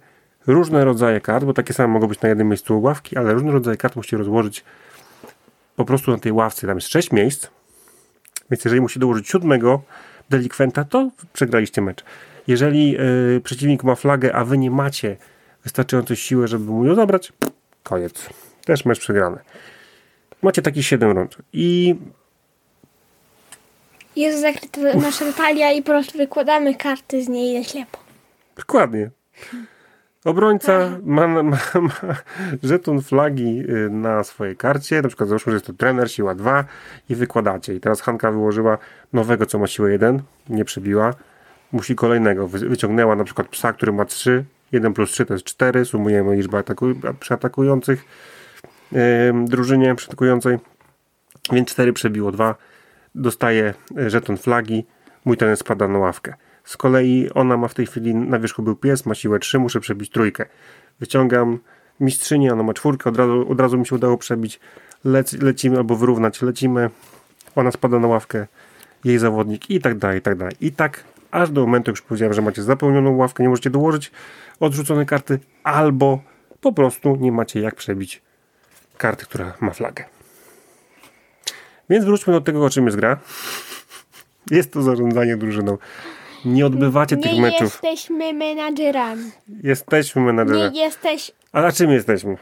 różne 0.47 0.85
rodzaje 0.85 1.21
kart, 1.21 1.45
bo 1.45 1.52
takie 1.52 1.75
same 1.75 1.88
mogą 1.88 2.07
być 2.07 2.21
na 2.21 2.28
jednym 2.28 2.49
miejscu 2.49 2.83
ławki, 2.83 3.16
ale 3.16 3.33
różne 3.33 3.52
rodzaje 3.52 3.76
kart 3.76 3.97
musicie 3.97 4.16
rozłożyć 4.16 4.64
po 5.76 5.85
prostu 5.85 6.11
na 6.11 6.19
tej 6.19 6.33
ławce. 6.33 6.66
Tam 6.66 6.76
jest 6.76 6.88
sześć 6.88 7.12
miejsc, 7.12 7.49
więc 8.50 8.64
jeżeli 8.64 8.81
musicie 8.81 9.00
dołożyć 9.00 9.28
siódmego 9.28 9.83
delikwenta, 10.30 10.85
to 10.85 11.11
przegraliście 11.33 11.83
mecz. 11.83 12.04
Jeżeli 12.47 12.97
y, 13.37 13.40
przeciwnik 13.40 13.85
ma 13.85 13.95
flagę, 13.95 14.35
a 14.35 14.45
wy 14.45 14.59
nie 14.59 14.71
macie 14.71 15.16
wystarczającej 15.64 16.16
siły, 16.16 16.49
żeby 16.49 16.64
mu 16.64 16.85
ją 16.85 16.95
zabrać, 16.95 17.33
koniec. 17.83 18.28
Też 18.64 18.85
mecz 18.85 19.00
przegrany. 19.00 19.38
Macie 20.42 20.62
takie 20.62 20.83
7 20.83 21.11
rund. 21.11 21.37
I 21.52 21.97
Jest 24.16 24.40
zakryta 24.40 24.80
nasza 24.99 25.33
talia 25.33 25.73
i 25.73 25.83
po 25.83 25.87
prostu 25.87 26.18
wykładamy 26.18 26.75
karty 26.75 27.25
z 27.25 27.28
niej 27.28 27.59
na 27.59 27.64
ślepo. 27.64 27.99
Dokładnie. 28.56 29.11
Obrońca 30.26 30.90
ma, 31.04 31.28
ma, 31.28 31.42
ma 31.42 31.59
żeton 32.62 33.02
flagi 33.02 33.62
y, 33.71 33.90
na 33.90 34.25
swojej 34.25 34.56
karcie, 34.56 35.02
na 35.02 35.09
przykład 35.09 35.28
załóżmy, 35.28 35.50
że 35.50 35.56
jest 35.56 35.66
to 35.66 35.73
trener, 35.73 36.11
siła 36.11 36.35
2 36.35 36.64
i 37.09 37.14
wykładacie. 37.14 37.75
I 37.75 37.80
teraz 37.80 38.00
Hanka 38.00 38.30
wyłożyła 38.30 38.78
nowego, 39.12 39.47
co 39.47 39.59
ma 39.59 39.66
siłę 39.66 39.92
1, 39.92 40.23
nie 40.49 40.64
przebiła. 40.64 41.14
Musi 41.73 41.95
kolejnego. 41.97 42.49
Wy, 42.49 42.59
wyciągnęła 42.59 43.16
na 43.16 43.25
przykład 43.25 43.49
psa, 43.49 43.73
który 43.73 43.92
ma 43.92 44.04
3, 44.04 44.45
1 44.73 44.92
plus 44.92 45.11
3 45.11 45.26
to 45.26 45.35
jest 45.35 45.45
4, 45.45 45.85
sumujemy 45.85 46.37
liczbę 46.37 46.59
ataku, 46.59 46.87
przy 47.21 47.35
atakujących 47.35 48.04
ym, 49.28 49.45
drużynie 49.45 49.95
przyatakującej, 49.95 50.59
więc 51.52 51.68
4 51.68 51.92
przebiło 51.92 52.33
2, 52.33 52.54
dostaje 53.14 53.75
y, 53.99 54.11
żeton 54.11 54.37
flagi, 54.37 54.87
mój 55.25 55.37
ten 55.37 55.56
spada 55.56 55.88
na 55.88 55.99
ławkę. 55.99 56.35
Z 56.66 56.76
kolei 56.76 57.30
ona 57.35 57.56
ma 57.56 57.68
w 57.68 57.75
tej 57.75 57.87
chwili, 57.87 58.14
na 58.14 58.38
wierzchu 58.38 58.62
był 58.62 58.76
pies, 58.76 59.06
ma 59.06 59.14
siłę 59.14 59.38
3, 59.38 59.58
muszę 59.58 59.80
przebić 59.80 60.11
trójkę. 60.11 60.46
Wyciągam 61.00 61.58
mistrzynię, 62.00 62.52
ona 62.52 62.62
ma 62.62 62.75
czwórkę, 62.75 63.11
od 63.11 63.16
razu, 63.16 63.46
od 63.50 63.61
razu 63.61 63.78
mi 63.78 63.87
się 63.87 63.94
udało 63.94 64.18
przebić. 64.18 64.61
Lec, 65.04 65.32
lecimy 65.32 65.76
albo 65.76 65.96
wyrównać, 65.96 66.42
lecimy. 66.42 66.90
Ona 67.56 67.70
spada 67.70 67.99
na 67.99 68.08
ławkę, 68.08 68.46
jej 69.04 69.18
zawodnik 69.18 69.70
i 69.70 69.80
tak 69.80 69.99
dalej, 69.99 70.18
i 70.18 70.23
tak 70.23 70.38
dalej. 70.38 70.54
I 70.61 70.73
tak 70.73 71.04
aż 71.30 71.50
do 71.50 71.61
momentu, 71.61 71.90
już 71.90 72.02
powiedziałem, 72.02 72.35
że 72.35 72.42
macie 72.42 72.62
zapełnioną 72.62 73.16
ławkę, 73.16 73.42
nie 73.42 73.49
możecie 73.49 73.70
dołożyć 73.70 74.12
odrzucone 74.61 75.06
karty, 75.06 75.38
albo 75.62 76.23
po 76.61 76.73
prostu 76.73 77.16
nie 77.16 77.32
macie 77.32 77.61
jak 77.61 77.75
przebić 77.75 78.23
karty, 78.99 79.25
która 79.25 79.54
ma 79.61 79.70
flagę. 79.70 80.04
Więc 81.90 82.04
wróćmy 82.04 82.32
do 82.32 82.40
tego, 82.40 82.64
o 82.64 82.70
czym 82.70 82.85
jest 82.85 82.96
gra. 82.96 83.18
Jest 84.50 84.73
to 84.73 84.82
zarządzanie 84.82 85.37
drużyną. 85.37 85.78
Nie 86.45 86.66
odbywacie 86.66 87.16
tych 87.16 87.33
Nie 87.33 87.40
meczów. 87.40 87.61
jesteśmy 87.83 88.33
menadżerami. 88.33 89.31
Jesteśmy 89.62 90.23
menadżerem. 90.23 90.73
Nie 90.73 90.81
jesteś... 90.85 91.31
A 91.52 91.61
na 91.61 91.73
czym 91.73 91.90
jesteśmy? 91.90 92.37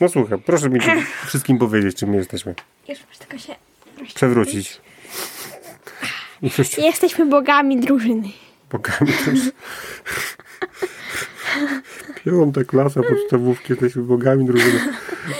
No 0.00 0.08
słuchaj, 0.08 0.38
proszę 0.46 0.70
mi 0.70 0.80
wszystkim 1.26 1.58
powiedzieć, 1.58 1.96
czym 1.96 2.14
jesteśmy. 2.14 2.54
Już 2.88 2.98
masz 3.08 3.18
tylko 3.18 3.38
się... 3.38 3.54
Przewrócić. 4.14 4.80
Już 6.42 6.78
Jesteśmy 6.78 7.26
bogami 7.26 7.80
drużyny. 7.80 8.28
bokami 8.70 9.12
też. 9.12 9.38
Piąta 12.26 12.64
klasa 12.64 13.00
podstawówki, 13.02 13.72
jesteśmy 13.72 14.02
bogami 14.02 14.44
drużyny. 14.44 14.80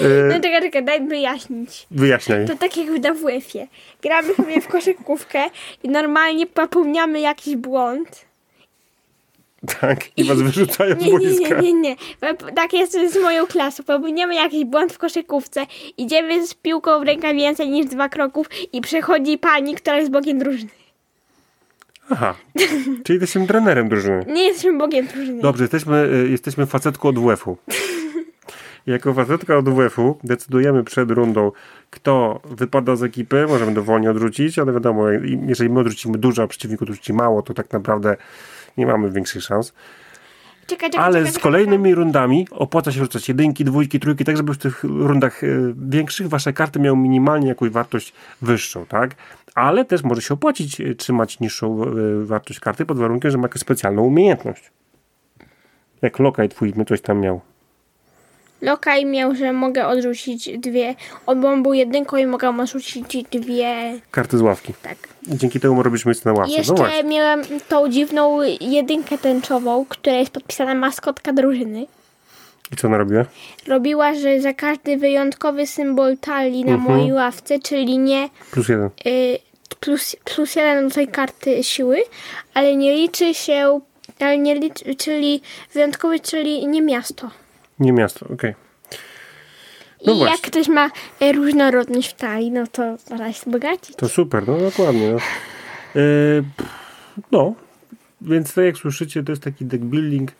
No 0.00 0.06
E, 0.34 0.40
czekaj, 0.40 0.62
czekaj, 0.62 0.84
daj 0.84 1.08
wyjaśnić. 1.08 1.86
wyjaśniaj. 1.90 2.46
To 2.46 2.56
tak 2.56 2.76
jak 2.76 2.88
na 3.02 3.14
WF-ie. 3.14 3.68
Gramy 4.02 4.34
sobie 4.34 4.60
w 4.60 4.68
koszykówkę 4.68 5.44
i 5.82 5.88
normalnie 5.88 6.46
popełniamy 6.46 7.20
jakiś 7.20 7.56
błąd. 7.56 8.24
Tak, 9.80 9.98
i 10.18 10.24
was 10.24 10.42
wyrzucają 10.42 10.94
z 11.00 11.04
Nie, 11.04 11.12
nie, 11.12 11.18
nie, 11.18 11.18
boiska. 11.38 11.60
nie, 11.60 11.72
nie. 11.72 11.96
Tak 12.56 12.72
jest 12.72 12.92
z 13.12 13.16
moją 13.22 13.46
klasą. 13.46 13.82
Popełniamy 13.84 14.34
jakiś 14.34 14.64
błąd 14.64 14.92
w 14.92 14.98
koszykówce. 14.98 15.66
Idziemy 15.98 16.46
z 16.46 16.54
piłką 16.54 17.00
w 17.00 17.02
rękach 17.02 17.34
więcej 17.34 17.68
niż 17.68 17.86
dwa 17.86 18.08
kroków 18.08 18.46
i 18.72 18.80
przechodzi 18.80 19.38
pani, 19.38 19.74
która 19.74 19.96
jest 19.96 20.10
bogiem 20.10 20.38
drużyny. 20.38 20.70
Aha, 22.10 22.34
czyli 23.04 23.20
jesteśmy 23.20 23.46
trenerem 23.46 23.88
drużyny. 23.88 24.24
Nie 24.28 24.44
jesteśmy 24.44 24.78
bogiem 24.78 25.06
drużyny. 25.06 25.42
Dobrze, 25.42 25.64
jesteśmy, 25.64 26.08
y, 26.26 26.28
jesteśmy 26.28 26.66
facetką 26.66 27.08
od 27.08 27.18
WF-u. 27.18 27.56
Jako 28.86 29.14
facetka 29.14 29.56
od 29.56 29.68
WF-u 29.68 30.18
decydujemy 30.24 30.84
przed 30.84 31.10
rundą, 31.10 31.52
kto 31.90 32.40
wypada 32.44 32.96
z 32.96 33.02
ekipy. 33.02 33.46
Możemy 33.48 33.74
dowolnie 33.74 34.10
odrzucić, 34.10 34.58
ale 34.58 34.72
wiadomo, 34.72 35.04
jeżeli 35.46 35.70
my 35.70 35.80
odrzucimy 35.80 36.18
dużo, 36.18 36.42
a 36.42 36.46
przeciwnik 36.46 36.82
odrzuci 36.82 37.12
mało, 37.12 37.42
to 37.42 37.54
tak 37.54 37.72
naprawdę 37.72 38.16
nie 38.76 38.86
mamy 38.86 39.10
większych 39.10 39.42
szans. 39.42 39.72
Czekaj, 40.66 40.90
czekaj, 40.90 41.06
Ale 41.06 41.18
czekaj, 41.18 41.32
z 41.32 41.38
kolejnymi 41.38 41.94
rundami 41.94 42.46
opłaca 42.50 42.92
się 42.92 43.00
rzucać 43.00 43.28
jedynki, 43.28 43.64
dwójki, 43.64 44.00
trójki, 44.00 44.24
tak 44.24 44.36
żeby 44.36 44.54
w 44.54 44.58
tych 44.58 44.84
rundach 44.84 45.44
e, 45.44 45.46
większych 45.76 46.28
wasze 46.28 46.52
karty 46.52 46.80
miały 46.80 46.96
minimalnie 46.98 47.48
jakąś 47.48 47.70
wartość 47.70 48.12
wyższą, 48.42 48.86
tak? 48.86 49.14
Ale 49.54 49.84
też 49.84 50.02
może 50.02 50.22
się 50.22 50.34
opłacić 50.34 50.80
e, 50.80 50.94
trzymać 50.94 51.40
niższą 51.40 51.82
e, 51.82 51.86
wartość 52.24 52.60
karty 52.60 52.86
pod 52.86 52.98
warunkiem, 52.98 53.30
że 53.30 53.38
ma 53.38 53.42
jakąś 53.42 53.60
specjalną 53.60 54.02
umiejętność. 54.02 54.72
Jak 56.02 56.18
lokaj 56.18 56.48
twój 56.48 56.72
my 56.76 56.84
coś 56.84 57.00
tam 57.00 57.20
miał. 57.20 57.40
Lokaj 58.62 59.04
miał, 59.04 59.34
że 59.34 59.52
mogę 59.52 59.86
odrzucić 59.86 60.58
dwie. 60.58 60.94
On 61.26 61.62
był 61.62 61.74
jedynką 61.74 62.16
i 62.16 62.26
mogę 62.26 62.48
odrzucić 62.60 63.24
dwie. 63.30 64.00
Karty 64.10 64.38
z 64.38 64.40
ławki. 64.40 64.74
Tak. 64.82 64.96
I 65.32 65.36
dzięki 65.38 65.60
temu 65.60 65.82
robiliśmy 65.82 66.08
miejsce 66.08 66.28
na 66.32 66.38
ławce. 66.38 66.54
Jeszcze 66.56 66.72
No 66.74 67.08
miałem 67.08 67.42
tą 67.68 67.88
dziwną 67.88 68.38
jedynkę 68.60 69.18
tęczową, 69.18 69.86
która 69.88 70.16
jest 70.16 70.30
podpisana 70.30 70.74
maskotka 70.74 71.32
drużyny. 71.32 71.86
I 72.72 72.76
co 72.76 72.88
ona 72.88 72.98
robiła? 72.98 73.24
Robiła, 73.66 74.14
że 74.14 74.40
za 74.40 74.54
każdy 74.54 74.96
wyjątkowy 74.96 75.66
symbol 75.66 76.16
talii 76.16 76.64
na 76.64 76.72
Mhm. 76.72 76.96
mojej 76.98 77.12
ławce, 77.12 77.58
czyli 77.58 77.98
nie 77.98 78.28
Plus 78.50 78.68
jeden. 78.68 78.90
y, 79.06 79.38
plus, 79.80 80.16
plus 80.24 80.56
jeden 80.56 80.88
do 80.88 80.94
tej 80.94 81.08
karty 81.08 81.64
siły, 81.64 82.02
ale 82.54 82.76
nie 82.76 82.94
liczy 82.96 83.34
się, 83.34 83.80
ale 84.20 84.38
nie 84.38 84.54
liczy, 84.54 84.94
czyli 84.94 85.40
wyjątkowy, 85.74 86.20
czyli 86.20 86.66
nie 86.66 86.82
miasto. 86.82 87.30
Nie 87.80 87.92
miasto, 87.92 88.26
okej. 88.28 88.54
No 90.06 90.12
I 90.12 90.16
właśnie. 90.16 90.36
jak 90.36 90.40
ktoś 90.40 90.68
ma 90.68 90.90
e, 91.20 91.32
różnorodność 91.32 92.10
w 92.10 92.14
talii, 92.14 92.50
no 92.50 92.66
to 92.66 92.96
można 93.10 93.32
się 93.32 93.50
bogacić. 93.50 93.96
To 93.96 94.08
super, 94.08 94.48
no 94.48 94.58
dokładnie. 94.58 95.12
No. 95.12 95.18
Yy, 95.94 96.44
no, 97.32 97.54
więc 98.20 98.54
tak 98.54 98.64
jak 98.64 98.76
słyszycie, 98.76 99.22
to 99.22 99.32
jest 99.32 99.42
taki 99.42 99.64
deck 99.64 99.84
building, 99.84 100.32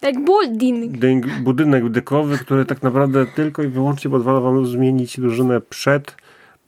Tak 0.00 0.14
building. 0.24 1.26
Budynek 1.26 1.88
dekowy, 1.88 2.38
który 2.38 2.64
tak 2.64 2.82
naprawdę 2.82 3.26
tylko 3.26 3.62
i 3.62 3.68
wyłącznie 3.68 4.10
pozwala 4.10 4.40
wam 4.40 4.66
zmienić 4.66 5.20
drużynę 5.20 5.60
przed 5.60 6.16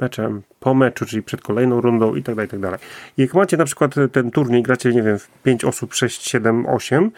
meczem, 0.01 0.43
po 0.61 0.75
meczu, 0.75 1.07
czyli 1.07 1.23
przed 1.23 1.41
kolejną 1.41 1.81
rundą 1.81 2.15
i 2.15 2.23
tak 2.23 2.35
dalej, 2.35 2.47
i 2.47 2.51
tak 2.51 2.61
dalej. 2.61 2.79
Jak 3.17 3.35
macie 3.35 3.57
na 3.57 3.65
przykład 3.65 3.95
ten 4.13 4.31
turniej, 4.31 4.63
gracie, 4.63 4.93
nie 4.93 5.03
wiem, 5.03 5.19
w 5.19 5.29
5 5.43 5.65
osób, 5.65 5.95
6, 5.95 6.31
7, 6.31 6.67
8, 6.67 7.11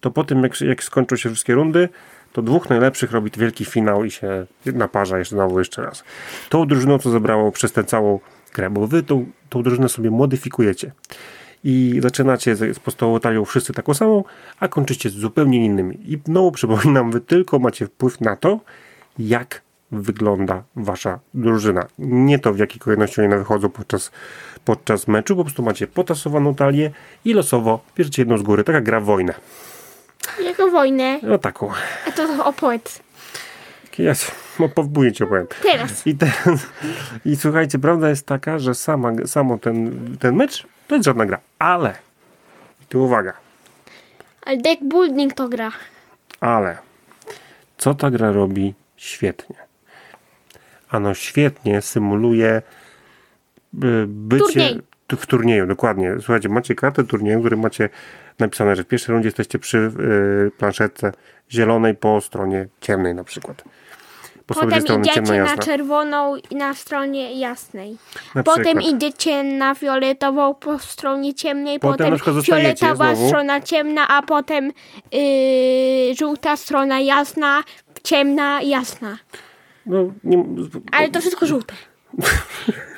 to 0.00 0.10
po 0.10 0.24
tym 0.24 0.42
jak, 0.42 0.60
jak 0.60 0.84
skończą 0.84 1.16
się 1.16 1.28
wszystkie 1.28 1.54
rundy, 1.54 1.88
to 2.32 2.42
dwóch 2.42 2.70
najlepszych 2.70 3.12
robi 3.12 3.30
wielki 3.38 3.64
finał 3.64 4.04
i 4.04 4.10
się 4.10 4.46
naparza 4.66 5.18
jeszcze 5.18 5.36
znowu 5.36 5.58
jeszcze 5.58 5.82
raz. 5.82 6.04
Tą 6.48 6.66
drużyną, 6.66 6.98
co 6.98 7.10
zebrało 7.10 7.52
przez 7.52 7.72
tę 7.72 7.84
całą 7.84 8.20
grę, 8.54 8.70
bo 8.70 8.86
wy 8.86 9.02
tą, 9.02 9.26
tą 9.48 9.62
drużynę 9.62 9.88
sobie 9.88 10.10
modyfikujecie 10.10 10.92
i 11.64 11.98
zaczynacie 12.02 12.56
z, 12.56 12.78
podstawową 12.78 13.20
talią 13.20 13.44
wszyscy 13.44 13.72
taką 13.72 13.94
samą, 13.94 14.24
a 14.60 14.68
kończycie 14.68 15.10
z 15.10 15.12
zupełnie 15.12 15.64
innymi. 15.64 16.12
I 16.12 16.18
znowu 16.26 16.52
przypominam, 16.58 17.10
wy 17.10 17.20
tylko 17.20 17.58
macie 17.58 17.86
wpływ 17.86 18.20
na 18.20 18.36
to, 18.36 18.60
jak 19.18 19.62
wygląda 19.92 20.62
wasza 20.76 21.20
drużyna. 21.34 21.86
Nie 21.98 22.38
to, 22.38 22.52
w 22.52 22.58
jakiej 22.58 22.80
kolejności 22.80 23.20
one 23.20 23.38
wychodzą 23.38 23.68
podczas, 23.68 24.10
podczas 24.64 25.08
meczu, 25.08 25.36
po 25.36 25.44
prostu 25.44 25.62
macie 25.62 25.86
potasowaną 25.86 26.54
talię 26.54 26.90
i 27.24 27.34
losowo 27.34 27.80
bierzecie 27.96 28.22
jedną 28.22 28.38
z 28.38 28.42
góry, 28.42 28.64
taka 28.64 28.80
gra 28.80 29.00
w 29.00 29.10
Jako 30.44 30.68
wojnę. 30.68 31.18
No 31.22 31.38
taką. 31.38 31.70
A 32.08 32.12
to, 32.12 32.44
opowiedz. 32.44 33.00
Ja 33.98 34.12
no, 34.58 34.68
powbójnie 34.68 35.12
ci 35.12 35.24
opowiem. 35.24 35.46
Teraz. 35.62 36.06
I, 36.06 36.14
ten, 36.14 36.30
I 37.24 37.36
słuchajcie, 37.36 37.78
prawda 37.78 38.08
jest 38.08 38.26
taka, 38.26 38.58
że 38.58 38.74
sama, 38.74 39.12
samo 39.26 39.58
ten, 39.58 40.16
ten 40.20 40.36
mecz 40.36 40.66
to 40.88 40.94
jest 40.94 41.04
żadna 41.04 41.26
gra, 41.26 41.38
ale 41.58 41.94
i 42.82 42.86
tu 42.86 43.04
uwaga, 43.04 43.32
Ale 44.42 44.56
deck 44.56 44.82
building 44.82 45.34
to 45.34 45.48
gra. 45.48 45.72
Ale 46.40 46.78
co 47.78 47.94
ta 47.94 48.10
gra 48.10 48.32
robi 48.32 48.74
świetnie? 48.96 49.56
Ano 50.88 51.14
świetnie 51.14 51.82
symuluje 51.82 52.62
y, 53.84 54.04
bycie 54.06 54.44
Turniej. 54.44 54.82
W 55.16 55.26
turnieju, 55.26 55.66
dokładnie. 55.66 56.14
Słuchajcie, 56.18 56.48
macie 56.48 56.74
kartę 56.74 57.04
turnieju, 57.04 57.38
w 57.38 57.42
którym 57.42 57.60
macie 57.60 57.88
napisane, 58.38 58.76
że 58.76 58.84
w 58.84 58.86
pierwszej 58.86 59.12
rundzie 59.12 59.26
jesteście 59.26 59.58
przy 59.58 59.78
y, 59.78 60.50
planszetce 60.58 61.12
zielonej 61.50 61.94
po 61.94 62.20
stronie 62.20 62.68
ciemnej 62.80 63.14
na 63.14 63.24
przykład. 63.24 63.64
Po 64.46 64.54
Potem 64.54 64.80
strony 64.80 65.04
ciemna 65.04 65.36
idziecie 65.36 65.56
na 65.56 65.62
czerwoną 65.62 66.36
i 66.50 66.56
na 66.56 66.74
stronie 66.74 67.38
jasnej. 67.40 67.96
Na 68.34 68.42
Potem 68.42 68.64
przykład. 68.64 68.84
idziecie 68.84 69.42
na 69.42 69.74
fioletową 69.74 70.54
po 70.54 70.78
stronie 70.78 71.34
ciemnej, 71.34 71.80
Potem 71.80 72.18
potem, 72.18 72.42
fioletowa 72.42 73.14
znowu. 73.14 73.28
strona 73.28 73.60
ciemna, 73.60 74.08
a 74.08 74.22
potem 74.22 74.72
yy, 75.12 76.14
żółta 76.18 76.56
strona 76.56 77.00
jasna, 77.00 77.62
ciemna, 78.02 78.62
jasna. 78.62 79.18
No, 79.86 80.12
nie, 80.24 80.44
Ale 80.92 81.08
to 81.10 81.20
wszystko 81.20 81.46
żółte. 81.46 81.74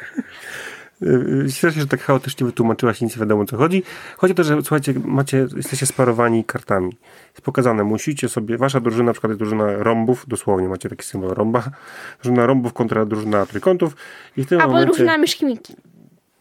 Yy, 1.00 1.44
Cieszę 1.46 1.72
się, 1.72 1.80
że 1.80 1.87
tak 1.87 2.00
chaotycznie 2.00 2.46
wytłumaczyłaś 2.46 3.00
i 3.00 3.04
nic 3.04 3.16
nie 3.16 3.20
wiadomo 3.20 3.42
o 3.42 3.46
co 3.46 3.57
chodzi. 3.57 3.83
Chodzi 4.16 4.33
o 4.33 4.37
to, 4.37 4.44
że 4.44 4.62
słuchajcie, 4.62 4.94
macie, 5.04 5.46
jesteście 5.57 5.87
sparowani 5.87 6.44
kartami. 6.44 6.96
Jest 7.33 7.40
pokazane, 7.42 7.85
musicie 7.85 8.28
sobie, 8.28 8.59
wasza 8.59 8.80
drużyna, 8.80 9.04
na 9.04 9.12
przykład 9.12 9.30
jest 9.30 9.38
drużyna 9.38 9.72
rąbów, 9.72 10.24
dosłownie 10.28 10.68
macie 10.68 10.88
taki 10.88 11.04
symbol 11.04 11.30
rąba, 11.30 11.62
drużyna 12.22 12.46
rąbów 12.46 12.72
kontra 12.72 13.07
drużyna 13.07 13.46
trójkątów 13.46 13.96
i 14.37 14.42
w 14.44 14.46
tym 14.46 14.61
Albo 14.61 14.72
momencie... 14.72 14.87
drużyna 14.87 15.18
myszki 15.18 15.46
Miki. 15.46 15.76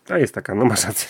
A 0.09 0.17
jest 0.17 0.35
taka, 0.35 0.55
no 0.55 0.65
masz 0.65 0.85
rację. 0.85 1.09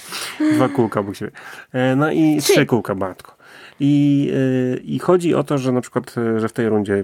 Dwa 0.54 0.70
kółka 0.70 1.00
obok 1.00 1.16
siebie. 1.16 1.32
E, 1.74 1.96
No 1.96 2.12
i 2.12 2.38
trzy 2.42 2.66
kółka, 2.66 2.96
matko. 2.96 3.36
I, 3.80 4.32
e, 4.34 4.78
I 4.78 5.00
chodzi 5.00 5.36
o 5.36 5.44
to, 5.44 5.58
że 5.58 5.72
na 5.72 5.82
przykład, 5.82 6.16
e, 6.18 6.40
że 6.40 6.50
w 6.50 6.54
tej 6.54 6.70
rundzie 6.70 7.04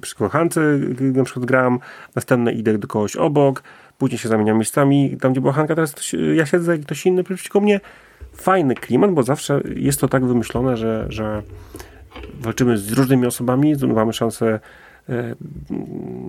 przy 0.00 0.16
kochance 0.16 0.60
y, 0.60 1.12
na 1.14 1.24
przykład 1.24 1.46
gram, 1.46 1.78
następne 2.14 2.52
idę 2.52 2.78
do 2.78 2.88
kogoś 2.88 3.16
obok, 3.16 3.62
później 3.98 4.18
się 4.18 4.28
zamieniam 4.28 4.56
miejscami, 4.56 5.16
tam 5.20 5.32
gdzie 5.32 5.40
była 5.40 5.52
Hanka, 5.52 5.74
teraz 5.74 5.92
ktoś, 5.92 6.14
ja 6.34 6.46
siedzę 6.46 6.76
i 6.76 6.80
ktoś 6.80 7.06
inny 7.06 7.24
przeciwko 7.24 7.60
mnie. 7.60 7.80
Fajny 8.32 8.74
klimat, 8.74 9.10
bo 9.10 9.22
zawsze 9.22 9.60
jest 9.76 10.00
to 10.00 10.08
tak 10.08 10.24
wymyślone, 10.24 10.76
że, 10.76 11.06
że 11.08 11.42
walczymy 12.40 12.78
z 12.78 12.92
różnymi 12.92 13.26
osobami, 13.26 13.74
mamy 13.94 14.12
szansę 14.12 14.60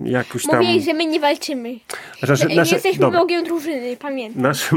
jakoś 0.04 0.46
tam... 0.46 0.64
Mówię, 0.66 0.80
że 0.80 0.94
my 0.94 1.06
nie 1.06 1.20
walczymy. 1.20 1.74
Nasze, 2.22 2.36
Że 2.36 2.48
nasze, 2.54 2.74
Jesteśmy 2.74 3.00
dobra. 3.00 3.20
bogiem 3.20 3.44
drużyny, 3.44 3.96
pamiętam. 3.96 4.42
Mecz, 4.42 4.70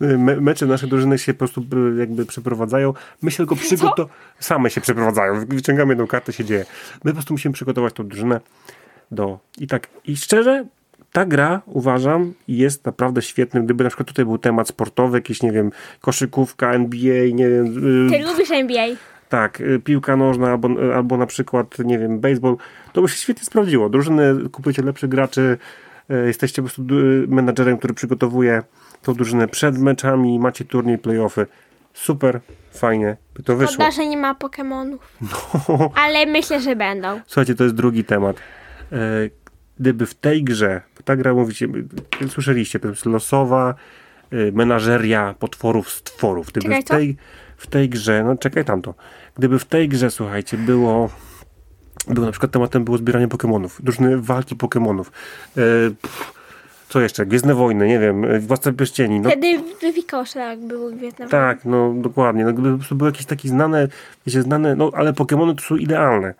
me, 0.00 0.40
mecze 0.40 0.66
nasze 0.66 0.86
drużyny 0.86 1.18
się 1.18 1.34
po 1.34 1.38
prostu 1.38 1.60
y, 1.60 1.98
jakby 2.00 2.26
przeprowadzają. 2.26 2.94
My 3.22 3.30
się 3.30 3.36
tylko 3.36 3.56
przygotowujemy. 3.56 4.14
Same 4.40 4.70
się 4.70 4.80
przeprowadzają. 4.80 5.46
Wyciągamy 5.46 5.90
jedną 5.92 6.06
kartę, 6.06 6.32
się 6.32 6.44
dzieje. 6.44 6.64
My 7.04 7.10
po 7.10 7.14
prostu 7.14 7.34
musimy 7.34 7.52
przygotować 7.52 7.94
tą 7.94 8.08
drużynę 8.08 8.40
do... 9.10 9.38
I 9.58 9.66
tak, 9.66 9.88
i 10.04 10.16
szczerze, 10.16 10.64
ta 11.12 11.24
gra, 11.26 11.62
uważam, 11.66 12.34
jest 12.48 12.84
naprawdę 12.86 13.22
świetnym. 13.22 13.64
Gdyby 13.64 13.84
na 13.84 13.90
przykład 13.90 14.08
tutaj 14.08 14.24
był 14.24 14.38
temat 14.38 14.68
sportowy, 14.68 15.18
jakiś, 15.18 15.42
nie 15.42 15.52
wiem, 15.52 15.70
koszykówka, 16.00 16.72
NBA, 16.72 17.24
nie 17.32 17.48
wiem... 17.48 17.66
y, 18.06 18.10
Ty 18.10 18.18
lubisz 18.26 18.50
NBA. 18.50 18.86
Tak, 19.28 19.60
y, 19.60 19.80
piłka 19.84 20.16
nożna 20.16 20.50
albo, 20.50 20.68
albo 20.94 21.16
na 21.16 21.26
przykład, 21.26 21.78
nie 21.78 21.98
wiem, 21.98 22.20
baseball, 22.20 22.56
to 22.92 23.02
by 23.02 23.08
się 23.08 23.16
świetnie 23.16 23.44
sprawdziło. 23.44 23.88
Drużyny, 23.88 24.48
kupujecie 24.52 24.82
lepszych 24.82 25.10
graczy, 25.10 25.58
y, 26.10 26.26
jesteście 26.26 26.62
po 26.62 26.68
prostu 26.68 26.98
y, 26.98 27.26
menadżerem, 27.28 27.78
który 27.78 27.94
przygotowuje 27.94 28.62
tą 29.02 29.14
drużynę 29.14 29.48
przed 29.48 29.78
meczami, 29.78 30.38
macie 30.38 30.64
turniej, 30.64 30.98
playoffy. 30.98 31.46
Super, 31.94 32.40
fajnie 32.70 33.16
by 33.34 33.42
to 33.42 33.56
wyszło. 33.56 33.74
Szkoda, 33.74 33.90
że 33.90 34.06
nie 34.06 34.16
ma 34.16 34.34
Pokemonów. 34.34 35.18
No. 35.20 35.90
Ale 36.04 36.26
myślę, 36.26 36.60
że 36.60 36.76
będą. 36.76 37.20
Słuchajcie, 37.26 37.54
to 37.54 37.64
jest 37.64 37.76
drugi 37.76 38.04
temat. 38.04 38.36
E, 38.92 38.98
Gdyby 39.80 40.06
w 40.06 40.14
tej 40.14 40.44
grze, 40.44 40.80
bo 40.96 41.02
ta 41.02 41.16
gra, 41.16 41.34
mówicie, 41.34 41.68
y, 42.22 42.28
słyszeliście, 42.28 42.80
to 42.80 42.88
jest 42.88 43.06
losowa 43.06 43.74
y, 44.32 44.52
menażeria 44.52 45.34
potworów, 45.38 45.90
stworów. 45.90 46.46
Gdyby 46.46 46.66
Czekaj, 46.66 46.82
w 46.82 46.86
tej, 46.88 47.16
w 47.58 47.66
tej 47.66 47.88
grze, 47.88 48.24
no 48.24 48.36
czekaj 48.36 48.64
tamto, 48.64 48.94
gdyby 49.36 49.58
w 49.58 49.64
tej 49.64 49.88
grze, 49.88 50.10
słuchajcie, 50.10 50.56
było 50.56 51.10
było 52.08 52.26
na 52.26 52.32
przykład 52.32 52.52
tematem 52.52 52.84
było 52.84 52.98
zbieranie 52.98 53.28
Pokemonów, 53.28 53.80
różne 53.84 54.16
walki 54.16 54.56
Pokemonów. 54.56 55.12
E, 55.56 55.60
co 56.88 57.00
jeszcze? 57.00 57.26
Gwiezdne 57.26 57.54
Wojny, 57.54 57.88
nie 57.88 57.98
wiem, 57.98 58.24
e, 58.24 58.40
Władca 58.40 58.72
Pierścieni. 58.72 59.20
No, 59.20 59.30
Wtedy 59.30 59.62
Wikosze 59.94 60.38
jak 60.38 60.60
był 60.60 60.96
Wietnam. 60.96 61.28
tak, 61.28 61.64
no 61.64 61.94
dokładnie. 61.96 62.44
No, 62.44 62.52
gdyby 62.52 62.70
po 62.70 62.76
prostu 62.76 62.94
były 62.94 63.10
jakieś 63.10 63.26
takie 63.26 63.48
znane, 63.48 63.88
wiecie, 64.26 64.42
znane, 64.42 64.76
no 64.76 64.90
ale 64.94 65.12
Pokemony 65.12 65.54
to 65.54 65.62
są 65.62 65.76
idealne. 65.76 66.34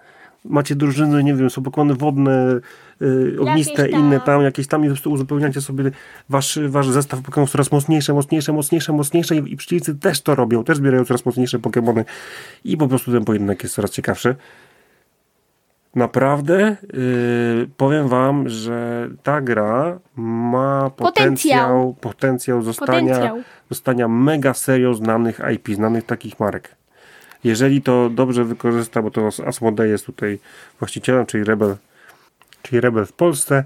Macie 0.44 0.74
drużyny, 0.76 1.24
nie 1.24 1.34
wiem, 1.34 1.50
są 1.50 1.62
Pokemony 1.62 1.94
wodne, 1.94 2.60
y, 3.02 3.36
ogniste, 3.40 3.82
Jakieś 3.82 4.00
inne 4.00 4.20
tam, 4.20 4.42
jakieś 4.42 4.66
tam 4.66 4.84
i 4.84 4.88
po 4.88 4.94
prostu 4.94 5.12
uzupełniacie 5.12 5.60
sobie 5.60 5.90
wasz, 6.28 6.58
wasz 6.68 6.88
zestaw 6.88 7.20
Pokemonów 7.22 7.50
coraz 7.50 7.72
mocniejsze, 7.72 8.14
mocniejsze, 8.14 8.52
mocniejsze, 8.52 8.92
mocniejsze 8.92 9.36
i, 9.36 9.52
i 9.52 9.56
przeciwnicy 9.56 9.94
też 9.94 10.20
to 10.20 10.34
robią, 10.34 10.64
też 10.64 10.76
zbierają 10.76 11.04
coraz 11.04 11.26
mocniejsze 11.26 11.58
Pokemony 11.58 12.04
i 12.64 12.76
po 12.76 12.88
prostu 12.88 13.12
ten 13.12 13.24
pojedynek 13.24 13.62
jest 13.62 13.74
coraz 13.74 13.90
ciekawszy. 13.90 14.36
Naprawdę 15.94 16.76
y, 16.94 17.68
powiem 17.76 18.08
wam, 18.08 18.48
że 18.48 19.08
ta 19.22 19.40
gra 19.40 19.98
ma 20.16 20.90
potencjał, 20.96 21.94
potencjał 22.00 22.62
zostania, 22.62 23.14
Potencjał. 23.14 23.42
zostania 23.70 24.08
mega 24.08 24.54
serią 24.54 24.94
znanych 24.94 25.40
IP, 25.54 25.68
znanych 25.68 26.04
takich 26.04 26.40
marek. 26.40 26.77
Jeżeli 27.44 27.82
to 27.82 28.10
dobrze 28.10 28.44
wykorzysta, 28.44 29.02
bo 29.02 29.10
to 29.10 29.28
Asmodee 29.46 29.88
jest 29.88 30.06
tutaj 30.06 30.38
właścicielem, 30.78 31.26
czyli 31.26 31.44
Rebel, 31.44 31.76
czyli 32.62 32.80
Rebel 32.80 33.06
w 33.06 33.12
Polsce, 33.12 33.64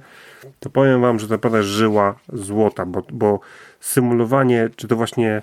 to 0.61 0.71
powiem 0.71 1.01
wam, 1.01 1.19
że 1.19 1.27
to 1.27 1.35
naprawdę 1.35 1.63
żyła 1.63 2.15
złota, 2.33 2.87
bo, 2.87 3.03
bo 3.13 3.41
symulowanie, 3.81 4.69
czy 4.77 4.89
to 4.89 4.97
właśnie 4.97 5.43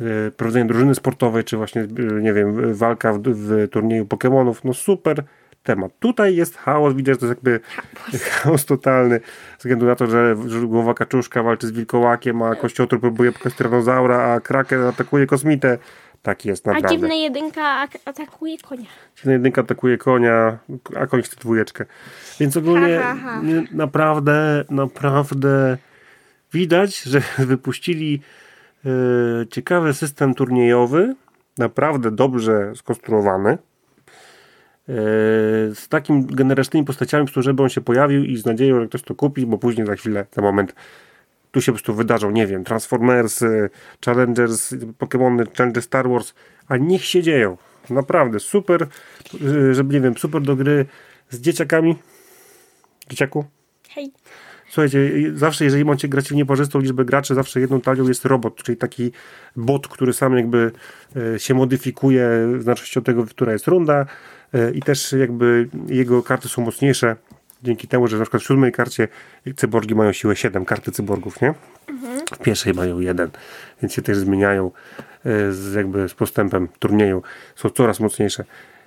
e, 0.00 0.30
prowadzenie 0.30 0.64
drużyny 0.64 0.94
sportowej, 0.94 1.44
czy 1.44 1.56
właśnie, 1.56 1.82
e, 1.82 1.86
nie 2.22 2.32
wiem, 2.32 2.74
walka 2.74 3.12
w, 3.12 3.18
w 3.22 3.68
turnieju 3.70 4.04
Pokémonów, 4.04 4.54
no 4.64 4.74
super 4.74 5.24
temat. 5.62 5.92
Tutaj 6.00 6.36
jest 6.36 6.56
chaos, 6.56 6.94
widać, 6.94 7.14
że 7.14 7.20
to 7.20 7.26
jest 7.26 7.38
jakby 7.38 7.60
chaos 8.30 8.64
totalny, 8.64 9.20
ze 9.50 9.58
względu 9.58 9.86
na 9.86 9.96
to, 9.96 10.06
że, 10.06 10.36
głowa 10.66 10.94
kaczuszka 10.94 11.42
walczy 11.42 11.66
z 11.66 11.70
wilkołakiem, 11.70 12.42
a 12.42 12.54
kościotrup 12.54 13.00
próbuje 13.00 13.32
pokać 13.32 13.54
tyranozaura, 13.54 14.18
a 14.18 14.40
kraken 14.40 14.82
atakuje 14.82 15.26
kosmitę. 15.26 15.78
Tak 16.22 16.44
jest 16.44 16.68
A 16.68 16.70
naprawdę. 16.72 16.96
dziwna 16.96 17.14
jedynka 17.14 17.62
ak- 17.62 17.98
atakuje 18.04 18.58
konia. 18.58 18.86
Dziwna 19.16 19.32
jedynka 19.32 19.60
atakuje 19.60 19.98
konia, 19.98 20.58
a 20.96 21.06
koń 21.06 21.22
chce 21.22 21.36
dwójeczkę. 21.36 21.84
Więc 22.40 22.56
ogólnie 22.56 22.98
Ha, 23.02 23.14
ha, 23.14 23.30
ha. 23.30 23.42
naprawdę, 23.72 24.64
naprawdę 24.70 25.76
widać, 26.52 27.02
że 27.02 27.22
wypuścili 27.38 28.20
e, 28.84 28.88
ciekawy 29.50 29.94
system 29.94 30.34
turniejowy, 30.34 31.14
naprawdę 31.58 32.10
dobrze 32.10 32.72
skonstruowany. 32.76 33.50
e, 33.50 33.58
z 35.74 35.88
takim 35.88 36.26
generycznymi 36.26 36.86
postaciami, 36.86 37.28
z 37.28 37.42
żeby 37.42 37.62
on 37.62 37.68
się 37.68 37.80
pojawił 37.80 38.24
i 38.24 38.36
z 38.36 38.46
nadzieją, 38.46 38.80
że 38.80 38.86
ktoś 38.88 39.02
to 39.02 39.14
kupi, 39.14 39.46
bo 39.46 39.58
później 39.58 39.86
za 39.86 39.94
chwilę, 39.96 40.26
za 40.32 40.42
moment 40.42 40.74
tu 41.50 41.60
się 41.60 41.72
po 41.72 41.76
prostu 41.76 41.94
wydarzą, 41.94 42.30
nie 42.30 42.46
wiem, 42.46 42.64
Transformers, 42.64 43.42
y, 43.42 43.70
Challengers, 44.04 44.74
Pokémony, 44.98 45.56
Challengers 45.56 45.86
Star 45.86 46.08
Wars, 46.08 46.34
a 46.68 46.76
niech 46.76 47.04
się 47.04 47.22
dzieją. 47.22 47.56
Naprawdę, 47.90 48.40
super, 48.40 48.86
y, 49.42 49.74
żeby, 49.74 49.94
nie 49.94 50.00
wiem, 50.00 50.16
super 50.16 50.42
do 50.42 50.56
gry 50.56 50.86
z 51.30 51.40
dzieciakami. 51.40 51.96
Dzieciaku? 53.08 53.44
Hej. 53.88 54.12
Słuchajcie, 54.70 54.98
y, 54.98 55.38
zawsze 55.38 55.64
jeżeli 55.64 55.84
macie 55.84 56.08
grać 56.08 56.28
w 56.28 56.34
nieparzystą 56.34 56.78
liczbę 56.78 57.04
graczy, 57.04 57.34
zawsze 57.34 57.60
jedną 57.60 57.80
talią 57.80 58.08
jest 58.08 58.24
robot, 58.24 58.62
czyli 58.62 58.78
taki 58.78 59.12
bot, 59.56 59.88
który 59.88 60.12
sam 60.12 60.36
jakby 60.36 60.72
y, 61.16 61.38
się 61.38 61.54
modyfikuje 61.54 62.28
w 62.58 62.62
zależności 62.62 62.98
od 62.98 63.04
tego, 63.04 63.26
która 63.26 63.52
jest 63.52 63.66
runda 63.66 64.06
y, 64.54 64.72
i 64.74 64.82
też 64.82 65.12
jakby 65.12 65.68
jego 65.88 66.22
karty 66.22 66.48
są 66.48 66.62
mocniejsze 66.62 67.16
dzięki 67.62 67.88
temu, 67.88 68.06
że 68.06 68.16
na 68.16 68.24
przykład 68.24 68.42
w 68.42 68.46
siódmej 68.46 68.72
karcie 68.72 69.08
cyborgi 69.56 69.94
mają 69.94 70.12
siłę 70.12 70.36
7, 70.36 70.64
karty 70.64 70.92
cyborgów, 70.92 71.40
nie? 71.40 71.54
W 72.32 72.38
pierwszej 72.38 72.74
mają 72.74 73.00
jeden, 73.00 73.30
więc 73.82 73.94
się 73.94 74.02
też 74.02 74.18
zmieniają 74.18 74.66
y, 75.26 75.52
z, 75.52 75.74
jakby 75.74 76.08
z 76.08 76.14
postępem 76.14 76.68
turnieju, 76.78 77.22
są 77.56 77.70
coraz 77.70 78.00
mocniejsze. 78.00 78.44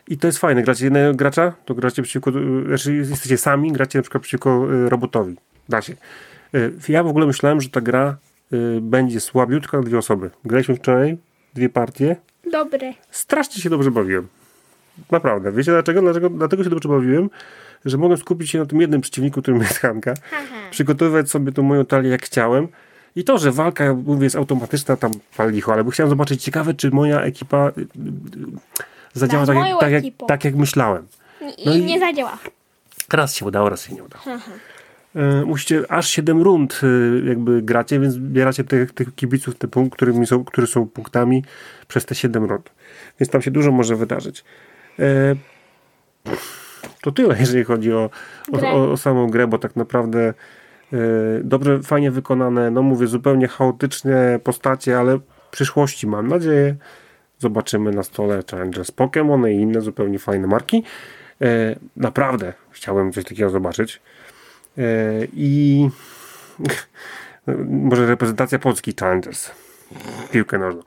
I 0.08 0.18
to 0.18 0.28
jest 0.28 0.40
fajne, 0.40 0.64
gracie 0.64 0.84
jednego 0.86 1.14
gracza, 1.14 1.54
to 1.66 1.76
gracie 1.76 2.04
przeciwko, 2.04 2.32
y, 2.32 2.66
znaczy 2.68 2.96
jesteście 2.96 3.38
sami, 3.38 3.72
gracie 3.72 4.00
na 4.00 4.04
przykład 4.04 4.24
przeciwko 4.24 4.74
y, 4.74 4.90
robotowi. 4.90 5.36
Da 5.70 5.82
się. 5.82 5.94
Ja 6.90 7.04
w 7.04 7.08
ogóle 7.08 7.26
myślałem, 7.26 7.62
że 7.62 7.70
ta 7.70 7.82
gra 7.82 8.18
będzie 8.82 9.20
słabiutka 9.20 9.78
na 9.78 9.84
dwie 9.84 9.98
osoby. 9.98 10.30
Graliśmy 10.46 10.76
wczoraj 10.76 11.18
dwie 11.54 11.70
partie, 11.70 12.16
Dobre. 12.52 12.94
strasznie 13.12 13.62
się 13.62 13.70
dobrze 13.70 13.92
bawiłem. 13.92 14.28
Naprawdę. 15.12 15.52
Wiecie 15.52 15.72
dlaczego? 15.72 16.02
Dlaczego, 16.02 16.30
dlatego 16.30 16.64
się 16.64 16.70
dobrze 16.70 16.90
bawiłem, 16.90 17.30
że 17.86 17.98
mogłem 17.98 18.20
skupić 18.20 18.50
się 18.52 18.60
na 18.60 18.66
tym 18.66 18.82
jednym 18.82 19.02
przeciwniku, 19.02 19.42
którym 19.42 19.62
jest 19.62 19.78
Hanka, 19.80 20.14
Haha. 20.32 20.70
przygotowywać 20.72 21.30
sobie 21.30 21.52
tą 21.52 21.64
moją 21.64 21.86
talię 21.86 22.10
jak 22.10 22.22
chciałem. 22.26 22.68
I 23.16 23.24
to, 23.24 23.38
że 23.38 23.52
walka, 23.52 23.94
mówię, 23.94 24.24
jest 24.24 24.36
automatyczna, 24.36 24.98
tam 24.98 25.12
pal 25.38 25.52
licho, 25.52 25.74
ale 25.74 25.84
chciałem 25.92 26.10
zobaczyć, 26.10 26.44
ciekawe, 26.44 26.74
czy 26.74 26.92
moja 26.92 27.22
ekipa 27.22 27.72
y, 27.78 27.82
y, 27.82 27.86
zadziała 29.14 29.46
tak, 29.46 29.56
jak, 29.58 29.80
tak, 29.80 29.92
jak, 29.92 30.00
ekipą. 30.04 30.26
tak, 30.28 30.44
jak 30.46 30.56
myślałem. 30.56 31.08
I, 31.58 31.66
No 31.66 31.74
i 31.76 31.78
i- 31.78 31.86
nie 31.86 32.00
zadziała. 32.00 32.38
Raz 33.14 33.36
się 33.36 33.46
udało, 33.46 33.70
raz 33.70 33.86
się 33.86 33.94
nie 33.96 34.04
udało. 34.04 34.24
E, 35.16 35.46
Musicie 35.46 35.92
aż 35.92 36.10
7 36.10 36.42
rund 36.42 36.82
e, 36.84 37.28
jakby 37.28 37.62
gracie, 37.62 38.00
więc 38.00 38.14
zbieracie 38.14 38.64
tych, 38.64 38.92
tych 38.92 39.16
kibiców, 39.16 39.56
te 39.56 39.68
punkt, 39.68 39.96
którymi 39.96 40.28
są, 40.28 40.46
które 40.46 40.68
są 40.68 40.88
punktami 40.88 41.44
przez 41.88 42.06
te 42.06 42.16
7 42.16 42.44
rund. 42.46 42.70
Więc 43.20 43.30
tam 43.32 43.42
się 43.42 43.52
dużo 43.52 43.72
może 43.72 43.96
wydarzyć. 43.96 44.44
E, 45.00 45.36
To 47.04 47.12
tyle, 47.12 47.36
jeżeli 47.40 47.64
chodzi 47.64 47.94
o, 47.94 48.10
o, 48.52 48.92
o, 48.92 48.98
samą 48.98 49.28
grę, 49.28 49.48
bo 49.48 49.58
tak 49.58 49.76
naprawdę 49.76 50.34
e, 50.94 50.98
dobrze, 51.44 51.80
fajnie 51.84 52.12
wykonane, 52.12 52.72
no 52.72 52.82
mówię, 52.82 53.08
zupełnie 53.08 53.48
chaotyczne 53.48 54.40
postacie, 54.44 55.00
ale 55.00 55.18
w 55.18 55.22
przyszłości 55.52 56.08
mam 56.08 56.28
nadzieję 56.28 56.76
zobaczymy 57.40 57.92
na 57.92 58.04
stole 58.04 58.44
Challengers 58.52 58.92
Pokémon 58.92 59.50
i 59.50 59.56
inne 59.56 59.82
zupełnie 59.82 60.20
fajne 60.20 60.48
marki. 60.48 60.84
E, 61.42 61.76
naprawdę 61.98 62.54
chciałem 62.72 63.12
coś 63.12 63.24
takiego 63.24 63.50
zobaczyć. 63.50 64.02
E, 64.78 64.82
I 65.34 65.90
może 67.90 68.06
reprezentacja 68.06 68.60
Polski 68.60 68.94
Challengers. 69.00 69.52
Piłkę 70.32 70.58
nożną. 70.58 70.82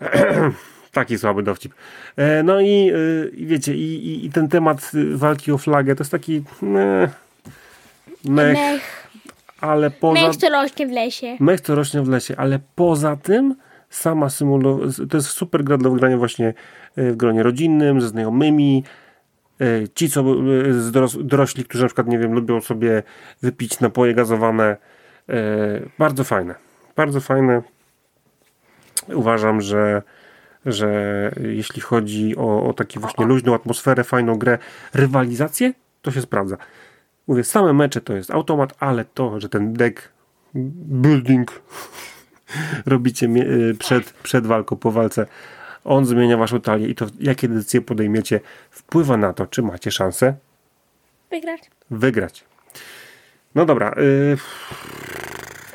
Taki 0.98 1.18
słaby 1.18 1.42
dowcip. 1.42 1.74
E, 2.16 2.42
no 2.42 2.60
i, 2.60 2.90
e, 2.90 3.28
i 3.28 3.46
wiecie, 3.46 3.74
i, 3.74 4.06
i, 4.06 4.26
i 4.26 4.30
ten 4.30 4.48
temat 4.48 4.90
walki 5.14 5.52
o 5.52 5.58
flagę 5.58 5.94
to 5.94 6.02
jest 6.02 6.10
taki 6.10 6.42
meh, 6.62 7.10
mech, 8.24 8.56
Mech. 8.56 9.08
ale 9.60 9.90
poza... 9.90 10.22
Mech 10.22 10.36
co 10.36 10.48
rośnie 10.48 10.86
w 10.86 10.90
lesie. 10.90 11.36
Mech 11.40 11.60
to 11.60 11.74
rośnie 11.74 12.02
w 12.02 12.08
lesie, 12.08 12.34
ale 12.36 12.58
poza 12.74 13.16
tym 13.16 13.54
sama 13.90 14.30
symulowana, 14.30 14.92
to 15.10 15.16
jest 15.16 15.28
super 15.28 15.64
gra 15.64 15.78
do 15.78 15.90
wygrania 15.90 16.16
właśnie 16.16 16.54
e, 16.96 17.12
w 17.12 17.16
gronie 17.16 17.42
rodzinnym, 17.42 18.00
ze 18.00 18.08
znajomymi. 18.08 18.84
Ci, 19.94 20.10
co 20.10 20.24
dorośli, 21.20 21.64
którzy 21.64 21.84
na 21.84 21.88
przykład, 21.88 22.06
nie 22.06 22.18
wiem, 22.18 22.32
lubią 22.32 22.60
sobie 22.60 23.02
wypić 23.42 23.80
napoje 23.80 24.14
gazowane. 24.14 24.76
Bardzo 25.98 26.24
fajne. 26.24 26.54
Bardzo 26.96 27.20
fajne. 27.20 27.62
Uważam, 29.14 29.60
że, 29.60 30.02
że 30.72 31.32
jeśli 31.40 31.80
chodzi 31.82 32.36
o, 32.36 32.68
o 32.68 32.72
taką 32.72 33.00
właśnie 33.00 33.24
luźną 33.26 33.54
atmosferę, 33.54 34.04
fajną 34.04 34.38
grę, 34.38 34.58
rywalizację, 34.94 35.72
to 36.02 36.10
się 36.10 36.20
sprawdza. 36.22 36.56
Mówię, 37.26 37.44
same 37.44 37.72
mecze 37.72 38.00
to 38.00 38.14
jest 38.14 38.30
automat, 38.30 38.74
ale 38.80 39.04
to, 39.04 39.40
że 39.40 39.48
ten 39.48 39.72
deck 39.72 40.08
building 40.54 41.62
robicie 42.86 43.26
y, 43.26 43.74
przed, 43.78 44.12
przed 44.12 44.46
walką, 44.46 44.76
po 44.76 44.92
walce, 44.92 45.26
on 45.84 46.06
zmienia 46.06 46.36
waszą 46.36 46.60
talię 46.60 46.88
i 46.88 46.94
to 46.94 47.06
jakie 47.20 47.48
decyzje 47.48 47.80
podejmiecie 47.80 48.40
wpływa 48.70 49.16
na 49.16 49.32
to, 49.32 49.46
czy 49.46 49.62
macie 49.62 49.90
szansę 49.90 50.34
Wygrać. 51.30 51.70
wygrać. 51.90 52.44
No 53.54 53.64
dobra, 53.64 53.94
y, 53.98 54.36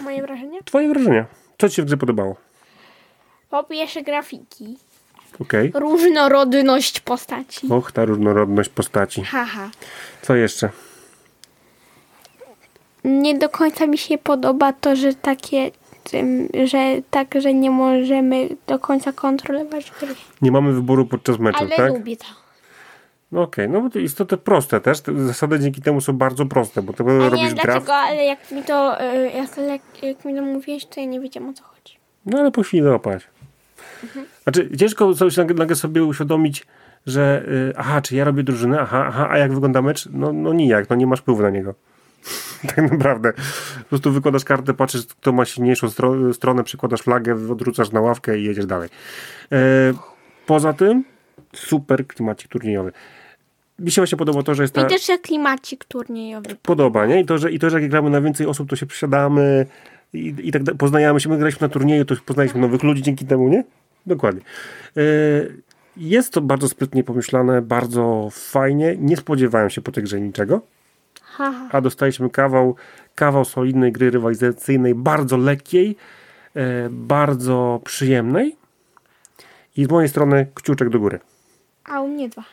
Moje 0.03 0.21
wrażenie? 0.21 0.63
twoje 0.63 0.89
wrażenia. 0.89 1.25
Co 1.57 1.69
ci 1.69 1.75
się 1.75 1.83
w 1.83 1.97
podobało? 1.97 2.35
Po 3.53 3.63
pierwsze 3.63 4.01
grafiki. 4.01 4.77
Okej. 5.39 5.71
Różnorodność 5.75 6.99
postaci. 6.99 7.67
Och, 7.71 7.91
ta 7.91 8.05
różnorodność 8.05 8.69
postaci. 8.69 9.23
Haha. 9.23 9.69
Co 10.21 10.35
jeszcze? 10.35 10.69
Nie 13.03 13.37
do 13.37 13.49
końca 13.49 13.87
mi 13.87 13.97
się 13.97 14.17
podoba 14.17 14.73
to, 14.73 14.95
że 14.95 15.13
takie, 15.13 15.71
że 16.63 16.77
tak, 17.11 17.35
że 17.41 17.53
nie 17.53 17.71
możemy 17.71 18.49
do 18.67 18.79
końca 18.79 19.11
kontrolować 19.11 19.91
gry. 19.99 20.15
Nie 20.41 20.51
mamy 20.51 20.73
wyboru 20.73 21.05
podczas 21.05 21.39
meczu, 21.39 21.59
Ale 21.59 21.75
tak? 21.75 21.93
lubię 21.93 22.17
to. 22.17 22.25
No 23.31 23.41
okej, 23.41 23.69
no 23.69 23.81
bo 23.81 23.89
to 23.89 23.99
jest 23.99 24.17
to 24.17 24.25
te 24.25 24.37
proste 24.37 24.81
też. 24.81 25.01
Te 25.01 25.25
zasady 25.27 25.59
dzięki 25.59 25.81
temu 25.81 26.01
są 26.01 26.13
bardzo 26.13 26.45
proste, 26.45 26.81
bo 26.81 26.93
ty 26.93 27.03
A 27.03 27.05
nie 27.05 27.29
robisz 27.29 27.45
wiem 27.45 27.53
graf. 27.53 27.65
dlaczego, 27.65 27.95
ale 27.95 28.25
jak 28.25 28.51
mi 28.51 28.63
to, 28.63 29.01
jak, 29.35 29.57
jak, 29.57 30.03
jak 30.03 30.25
mi 30.25 30.35
to 30.35 30.41
mówiłeś, 30.41 30.85
to 30.85 30.99
ja 30.99 31.05
nie 31.05 31.19
wiedziałam 31.19 31.49
o 31.49 31.53
co 31.53 31.63
chodzi. 31.63 31.97
No 32.25 32.39
ale 32.39 32.51
po 32.51 32.63
chwili 32.63 32.83
załapać. 32.83 33.32
Znaczy, 34.43 34.69
ciężko 34.77 35.13
nagle, 35.37 35.55
nagle 35.55 35.75
sobie 35.75 36.03
uświadomić, 36.03 36.65
że 37.05 37.45
y, 37.47 37.73
aha, 37.77 38.01
czy 38.01 38.15
ja 38.15 38.23
robię 38.23 38.43
drużynę, 38.43 38.79
aha, 38.81 39.05
aha, 39.07 39.27
a 39.31 39.37
jak 39.37 39.53
wygląda 39.53 39.81
mecz? 39.81 40.09
No, 40.11 40.33
no 40.33 40.53
nijak, 40.53 40.89
no 40.89 40.95
nie 40.95 41.07
masz 41.07 41.19
wpływu 41.19 41.41
na 41.41 41.49
niego. 41.49 41.75
tak 42.75 42.91
naprawdę. 42.91 43.33
Po 43.79 43.89
prostu 43.89 44.11
wykładasz 44.11 44.43
kartę, 44.43 44.73
patrzysz, 44.73 45.05
kto 45.05 45.31
ma 45.31 45.45
silniejszą 45.45 45.87
stro- 45.87 46.33
stronę, 46.33 46.63
przykładasz 46.63 47.01
flagę, 47.01 47.51
odrzucasz 47.51 47.91
na 47.91 48.01
ławkę 48.01 48.39
i 48.39 48.43
jedziesz 48.43 48.65
dalej. 48.65 48.89
E, 49.51 49.57
poza 50.45 50.73
tym, 50.73 51.03
super 51.53 52.07
klimacik 52.07 52.47
turniejowy. 52.47 52.91
Mi 53.79 53.91
się 53.91 54.01
właśnie 54.01 54.17
podoba 54.17 54.43
to, 54.43 54.55
że 54.55 54.63
jest 54.63 54.73
ta... 54.73 54.81
I 54.81 54.89
też 54.89 55.09
jak 55.09 55.21
klimacik 55.21 55.85
turniejowy. 55.85 56.55
podoba, 56.61 57.05
nie? 57.05 57.21
I 57.21 57.25
to, 57.25 57.37
że, 57.37 57.51
i 57.51 57.59
to, 57.59 57.69
że 57.69 57.81
jak 57.81 57.89
gramy 57.89 58.09
na 58.09 58.21
więcej 58.21 58.47
osób, 58.47 58.69
to 58.69 58.75
się 58.75 58.85
przysiadamy 58.85 59.65
i, 60.13 60.35
i 60.43 60.51
tak 60.51 60.61
poznajemy 60.77 61.19
się. 61.19 61.29
My 61.29 61.37
graliśmy 61.37 61.67
na 61.67 61.73
turnieju, 61.73 62.05
to 62.05 62.15
poznaliśmy 62.25 62.61
nowych 62.61 62.83
ludzi 62.83 63.01
dzięki 63.01 63.25
temu, 63.25 63.49
nie? 63.49 63.63
Dokładnie. 64.05 64.41
E, 64.97 65.01
Jest 65.97 66.33
to 66.33 66.41
bardzo 66.41 66.69
sprytnie 66.69 67.03
pomyślane, 67.03 67.61
bardzo 67.61 68.29
fajnie. 68.31 68.95
Nie 68.99 69.17
spodziewałem 69.17 69.69
się 69.69 69.81
po 69.81 69.91
tej 69.91 70.03
grze 70.03 70.21
niczego, 70.21 70.61
a 71.71 71.81
dostaliśmy 71.81 72.29
kawał, 72.29 72.75
kawał 73.15 73.45
solidnej 73.45 73.91
gry 73.91 74.11
rywalizacyjnej, 74.11 74.95
bardzo 74.95 75.37
lekkiej, 75.37 75.95
e, 76.55 76.89
bardzo 76.91 77.81
przyjemnej 77.83 78.55
i 79.77 79.85
z 79.85 79.89
mojej 79.89 80.09
strony 80.09 80.47
kciuczek 80.55 80.89
do 80.89 80.99
góry. 80.99 81.19
A 81.83 82.01
u 82.01 82.07
mnie 82.07 82.29
dwa. 82.29 82.43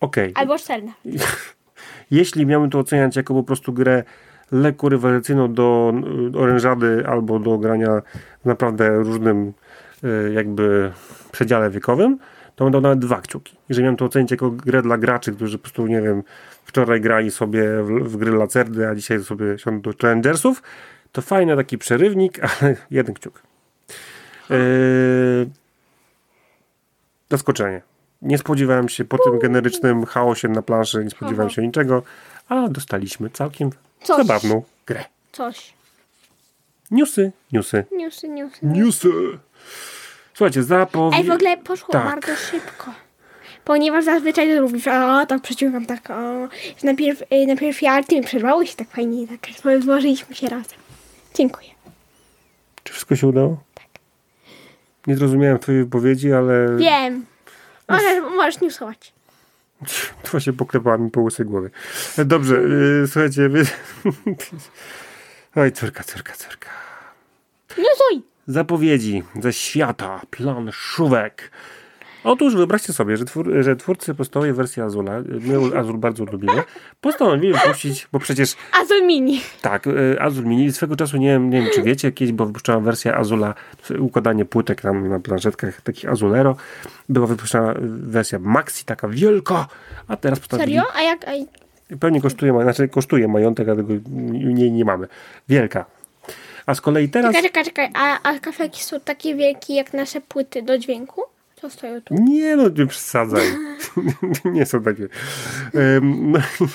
Okej. 0.00 0.32
Albo 0.34 0.58
cztery. 0.58 0.82
Jeśli 2.10 2.46
miałbym 2.46 2.70
to 2.70 2.78
oceniać 2.78 3.16
jako 3.16 3.34
po 3.34 3.42
prostu 3.42 3.72
grę 3.72 4.04
lekko 4.52 4.88
rywalizacyjną 4.88 5.54
do 5.54 5.92
y, 6.34 6.38
orężady 6.38 7.04
albo 7.06 7.38
do 7.38 7.58
grania 7.58 8.02
w 8.42 8.44
naprawdę 8.44 8.96
różnym 8.96 9.52
y, 10.04 10.32
jakby 10.32 10.92
przedziale 11.32 11.70
wiekowym, 11.70 12.18
to 12.56 12.70
dał 12.70 12.80
nawet 12.80 12.98
dwa 12.98 13.20
kciuki. 13.20 13.56
Jeżeli 13.68 13.84
miałem 13.84 13.96
to 13.96 14.04
ocenić 14.04 14.30
jako 14.30 14.50
grę 14.50 14.82
dla 14.82 14.98
graczy, 14.98 15.32
którzy 15.32 15.58
po 15.58 15.62
prostu, 15.62 15.86
nie 15.86 16.02
wiem, 16.02 16.22
wczoraj 16.64 17.00
grali 17.00 17.30
sobie 17.30 17.82
w, 17.82 17.88
w 17.88 18.16
gry 18.16 18.32
Lacerdy, 18.32 18.88
a 18.88 18.94
dzisiaj 18.94 19.24
sobie 19.24 19.58
siądą 19.58 19.90
do 19.90 19.98
Challengersów, 20.02 20.62
to 21.12 21.22
fajny 21.22 21.56
taki 21.56 21.78
przerywnik, 21.78 22.40
ale 22.60 22.76
jeden 22.90 23.14
kciuk. 23.14 23.42
Yy, 24.50 24.56
zaskoczenie. 27.30 27.82
Nie 28.22 28.38
spodziewałem 28.38 28.88
się 28.88 29.04
po 29.04 29.18
tym 29.18 29.38
generycznym 29.38 30.06
chaosie 30.06 30.48
na 30.48 30.62
planszy, 30.62 31.04
nie 31.04 31.10
spodziewałem 31.10 31.50
się 31.50 31.62
niczego, 31.62 32.02
a 32.48 32.68
dostaliśmy 32.68 33.30
całkiem 33.30 33.70
Coś. 34.06 34.26
zabawną 34.26 34.62
grę. 34.86 35.04
Coś. 35.32 35.72
Newsy, 36.90 37.32
newsy, 37.52 37.84
Newsy, 37.92 38.28
newsy. 38.28 38.58
newsy. 38.66 39.08
Słuchajcie, 40.34 40.62
zapowiedź... 40.62 41.18
Ej, 41.20 41.24
w 41.26 41.30
ogóle 41.30 41.56
poszło 41.56 41.88
Tak. 41.92 42.04
bardzo 42.04 42.36
szybko. 42.36 42.92
Ponieważ 43.64 44.04
zazwyczaj 44.04 44.54
to 44.54 44.60
robisz, 44.60 44.86
a 44.88 45.26
tak 45.26 45.42
przeciągam, 45.42 45.86
tak, 45.86 46.10
o. 46.10 46.48
Najpierw, 46.82 47.22
y, 47.22 47.46
najpierw 47.46 47.82
ja, 47.82 48.02
ty 48.02 48.16
mi 48.16 48.22
przerwałeś 48.22 48.74
tak 48.74 48.88
fajnie, 48.88 49.26
tak 49.28 49.48
złożyliśmy 49.82 50.34
się 50.34 50.48
razem. 50.48 50.78
Dziękuję. 51.34 51.68
Czy 52.84 52.92
wszystko 52.92 53.16
się 53.16 53.26
udało? 53.26 53.62
Tak. 53.74 53.86
Nie 55.06 55.16
zrozumiałem 55.16 55.58
twojej 55.58 55.84
wypowiedzi, 55.84 56.32
ale 56.32 56.76
Wiem. 56.76 57.26
Możesz, 57.88 58.22
możesz 58.36 58.60
newsować. 58.60 59.12
to 60.22 60.30
właśnie 60.30 60.52
poklepała 60.52 60.98
mi 60.98 61.10
po 61.10 61.20
łysej 61.20 61.46
głowie. 61.46 61.70
Dobrze, 62.24 62.54
yy, 62.54 63.06
słuchajcie, 63.06 63.48
wy... 63.48 63.66
Oj, 65.56 65.72
córka, 65.72 66.04
córka, 66.04 66.32
córka. 66.32 66.68
Newsuj! 67.68 68.22
Zapowiedzi 68.46 69.22
ze 69.40 69.52
świata 69.52 70.20
planszówek. 70.30 71.50
Otóż 72.26 72.56
wyobraźcie 72.56 72.92
sobie, 72.92 73.16
że, 73.16 73.24
twór, 73.24 73.52
że 73.60 73.76
twórcy 73.76 74.14
podstawowej 74.14 74.52
wersji 74.52 74.82
Azula, 74.82 75.12
my 75.40 75.78
Azul 75.78 75.98
bardzo 75.98 76.24
lubimy, 76.24 76.62
postanowili 77.00 77.52
wypuścić, 77.52 78.08
bo 78.12 78.18
przecież 78.18 78.56
Azul 78.82 79.06
Mini. 79.06 79.40
tak, 79.62 79.86
y, 79.86 80.16
Azul 80.20 80.44
Mini 80.44 80.72
swego 80.72 80.96
czasu, 80.96 81.16
nie 81.16 81.28
wiem, 81.28 81.50
nie 81.50 81.60
wiem 81.60 81.70
czy 81.74 81.82
wiecie, 81.82 82.12
kiedyś 82.12 82.32
była 82.32 82.46
wypuszczona 82.46 82.80
wersja 82.80 83.16
Azula, 83.16 83.54
układanie 83.98 84.44
płytek 84.44 84.80
tam 84.80 85.08
na 85.08 85.20
planszetkach 85.20 85.80
takich 85.80 86.10
Azulero, 86.10 86.56
była 87.08 87.26
wypuszczona 87.26 87.72
y, 87.72 87.76
wersja 87.82 88.38
Maxi, 88.38 88.84
taka 88.84 89.08
wielka, 89.08 89.66
a 90.08 90.16
teraz 90.16 90.40
postanowili, 90.40 90.76
Serio? 90.78 90.92
A 90.94 91.02
jak? 91.02 91.24
A, 91.28 91.32
pewnie 92.00 92.20
kosztuje, 92.20 92.62
znaczy 92.62 92.88
kosztuje 92.88 93.28
majątek, 93.28 93.68
a 93.68 93.76
tego 93.76 93.92
nie, 94.32 94.70
nie 94.70 94.84
mamy, 94.84 95.08
wielka. 95.48 95.84
A 96.66 96.74
z 96.74 96.80
kolei 96.80 97.08
teraz... 97.08 97.34
czekaj, 97.34 97.42
czekaj, 97.50 97.64
czekaj. 97.64 97.90
A, 97.94 98.22
a 98.22 98.38
kafelki 98.38 98.82
są 98.82 99.00
takie 99.00 99.34
wielkie 99.34 99.74
jak 99.74 99.94
nasze 99.94 100.20
płyty 100.20 100.62
do 100.62 100.78
dźwięku? 100.78 101.22
Co 101.60 101.70
stoją 101.70 102.00
tu? 102.00 102.14
Nie 102.14 102.56
no, 102.56 102.68
nie 102.68 102.86
przesadzaj. 102.86 103.46
nie 104.44 104.66
są 104.66 104.82
takie. 104.82 105.08
Um, 105.74 106.32
no. 106.32 106.38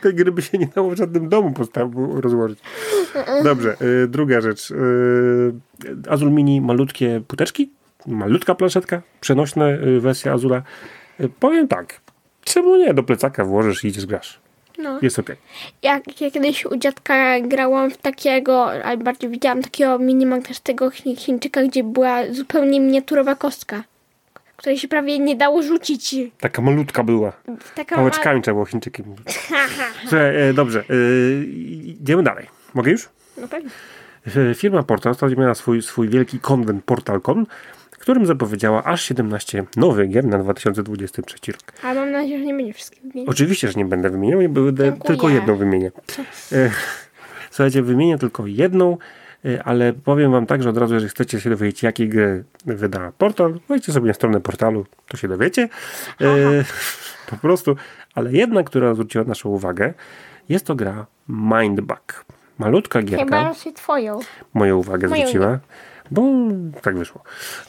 Te 0.00 0.12
gry 0.12 0.32
by 0.32 0.42
się 0.42 0.58
nie 0.58 0.66
dało 0.66 0.90
w 0.90 0.96
żadnym 0.96 1.28
domu 1.28 1.54
rozłożyć. 2.14 2.58
Dobrze, 3.44 3.76
y, 3.82 4.08
druga 4.08 4.40
rzecz. 4.40 4.70
Y, 4.70 5.52
Azul 6.08 6.30
Mini, 6.30 6.60
malutkie 6.60 7.22
puteczki, 7.28 7.70
malutka 8.06 8.54
planszetka, 8.54 9.02
przenośna 9.20 9.68
y, 9.70 10.00
wersja 10.00 10.32
Azula. 10.32 10.62
Powiem 11.40 11.68
tak, 11.68 12.00
czemu 12.44 12.76
nie? 12.76 12.94
Do 12.94 13.02
plecaka 13.02 13.44
włożysz 13.44 13.84
i 13.84 13.88
idziesz 13.88 14.06
grasz. 14.06 14.40
No. 14.82 14.98
Jest 15.02 15.18
okej. 15.18 15.36
Jak 15.82 16.20
ja 16.20 16.30
kiedyś 16.30 16.66
u 16.66 16.76
dziadka 16.76 17.40
grałam 17.40 17.90
w 17.90 17.96
takiego, 17.96 18.70
ale 18.84 18.96
bardziej 18.96 19.30
widziałam 19.30 19.62
takiego 19.62 19.98
minimagnetycznego 19.98 20.88
Chi- 20.90 21.16
Chińczyka, 21.16 21.62
gdzie 21.62 21.84
była 21.84 22.16
zupełnie 22.30 22.80
miniaturowa 22.80 23.34
kostka, 23.34 23.84
której 24.56 24.78
się 24.78 24.88
prawie 24.88 25.18
nie 25.18 25.36
dało 25.36 25.62
rzucić. 25.62 26.14
Taka 26.40 26.62
malutka 26.62 27.04
była. 27.04 27.32
Taka 27.74 27.96
Pałeczkami 27.96 28.42
trzeba 28.42 28.54
było 28.54 28.66
Chińczykiem. 28.66 29.04
Słuchaj, 30.06 30.36
e, 30.48 30.52
dobrze, 30.54 30.84
y, 30.90 31.46
idziemy 32.00 32.22
dalej. 32.22 32.46
Mogę 32.74 32.90
już? 32.90 33.08
No 33.36 33.48
pewnie. 33.48 33.70
E, 34.50 34.54
Firma 34.54 34.82
Portal 34.82 35.12
ostatnio 35.12 35.36
miała 35.36 35.54
swój, 35.54 35.82
swój 35.82 36.08
wielki 36.08 36.38
konwent 36.40 36.84
PortalCon, 36.84 37.46
którym 38.10 38.26
zapowiedziała 38.26 38.84
aż 38.84 39.02
17 39.02 39.64
nowych 39.76 40.10
gier 40.10 40.24
na 40.24 40.38
2023 40.38 41.52
rok. 41.52 41.62
Ale 41.82 42.00
mam 42.00 42.12
nadzieję, 42.12 42.38
że 42.38 42.44
nie 42.44 42.54
będzie 42.54 42.72
wszystkich 42.72 43.02
wymienić. 43.02 43.28
Oczywiście, 43.28 43.68
że 43.68 43.74
nie 43.74 43.84
będę 43.84 44.10
wymieniał, 44.10 44.40
nie 44.40 44.48
będę 44.48 44.92
tylko 44.92 45.28
jedną 45.28 45.56
wymienię. 45.56 45.92
E, 46.52 46.70
Słuchajcie, 47.50 47.82
wymienię 47.82 48.18
tylko 48.18 48.46
jedną, 48.46 48.98
e, 49.44 49.62
ale 49.62 49.92
powiem 49.92 50.32
wam 50.32 50.46
tak, 50.46 50.62
że 50.62 50.70
od 50.70 50.76
razu, 50.76 50.94
jeżeli 50.94 51.10
chcecie 51.10 51.40
się 51.40 51.50
dowiedzieć, 51.50 51.82
jakie 51.82 52.08
gry 52.08 52.44
wyda 52.66 53.12
Portal, 53.18 53.60
wejdźcie 53.68 53.92
sobie 53.92 54.06
na 54.06 54.14
stronę 54.14 54.40
portalu, 54.40 54.86
to 55.08 55.16
się 55.16 55.28
dowiecie. 55.28 55.68
E, 56.20 56.26
po 57.30 57.36
prostu, 57.36 57.76
ale 58.14 58.32
jedna, 58.32 58.62
która 58.62 58.94
zwróciła 58.94 59.24
naszą 59.24 59.48
uwagę, 59.48 59.94
jest 60.48 60.66
to 60.66 60.74
gra 60.74 61.06
Mindbug. 61.28 62.24
Malutka 62.58 63.02
gierka 63.02 63.24
Chyba 63.24 63.42
raczej 63.44 63.72
twoją. 63.72 64.20
moją 64.54 64.76
uwagę 64.76 65.08
Moją 65.08 65.22
zwróciła, 65.22 65.58
bo 66.10 66.22
tak 66.82 66.98
wyszło. 66.98 67.22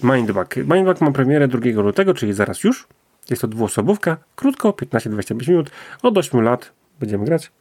Mindbug. 0.04 0.56
Mindbug 0.56 1.01
ma 1.01 1.12
premierę 1.12 1.47
2 1.47 1.60
lutego, 1.82 2.13
czyli 2.13 2.34
zaraz 2.34 2.63
już. 2.63 2.88
Jest 3.30 3.41
to 3.41 3.47
dwuosobówka, 3.47 4.17
krótko, 4.36 4.69
15-25 4.69 5.49
minut, 5.49 5.71
od 6.01 6.17
8 6.17 6.41
lat 6.41 6.71
będziemy 6.99 7.25
grać. 7.25 7.51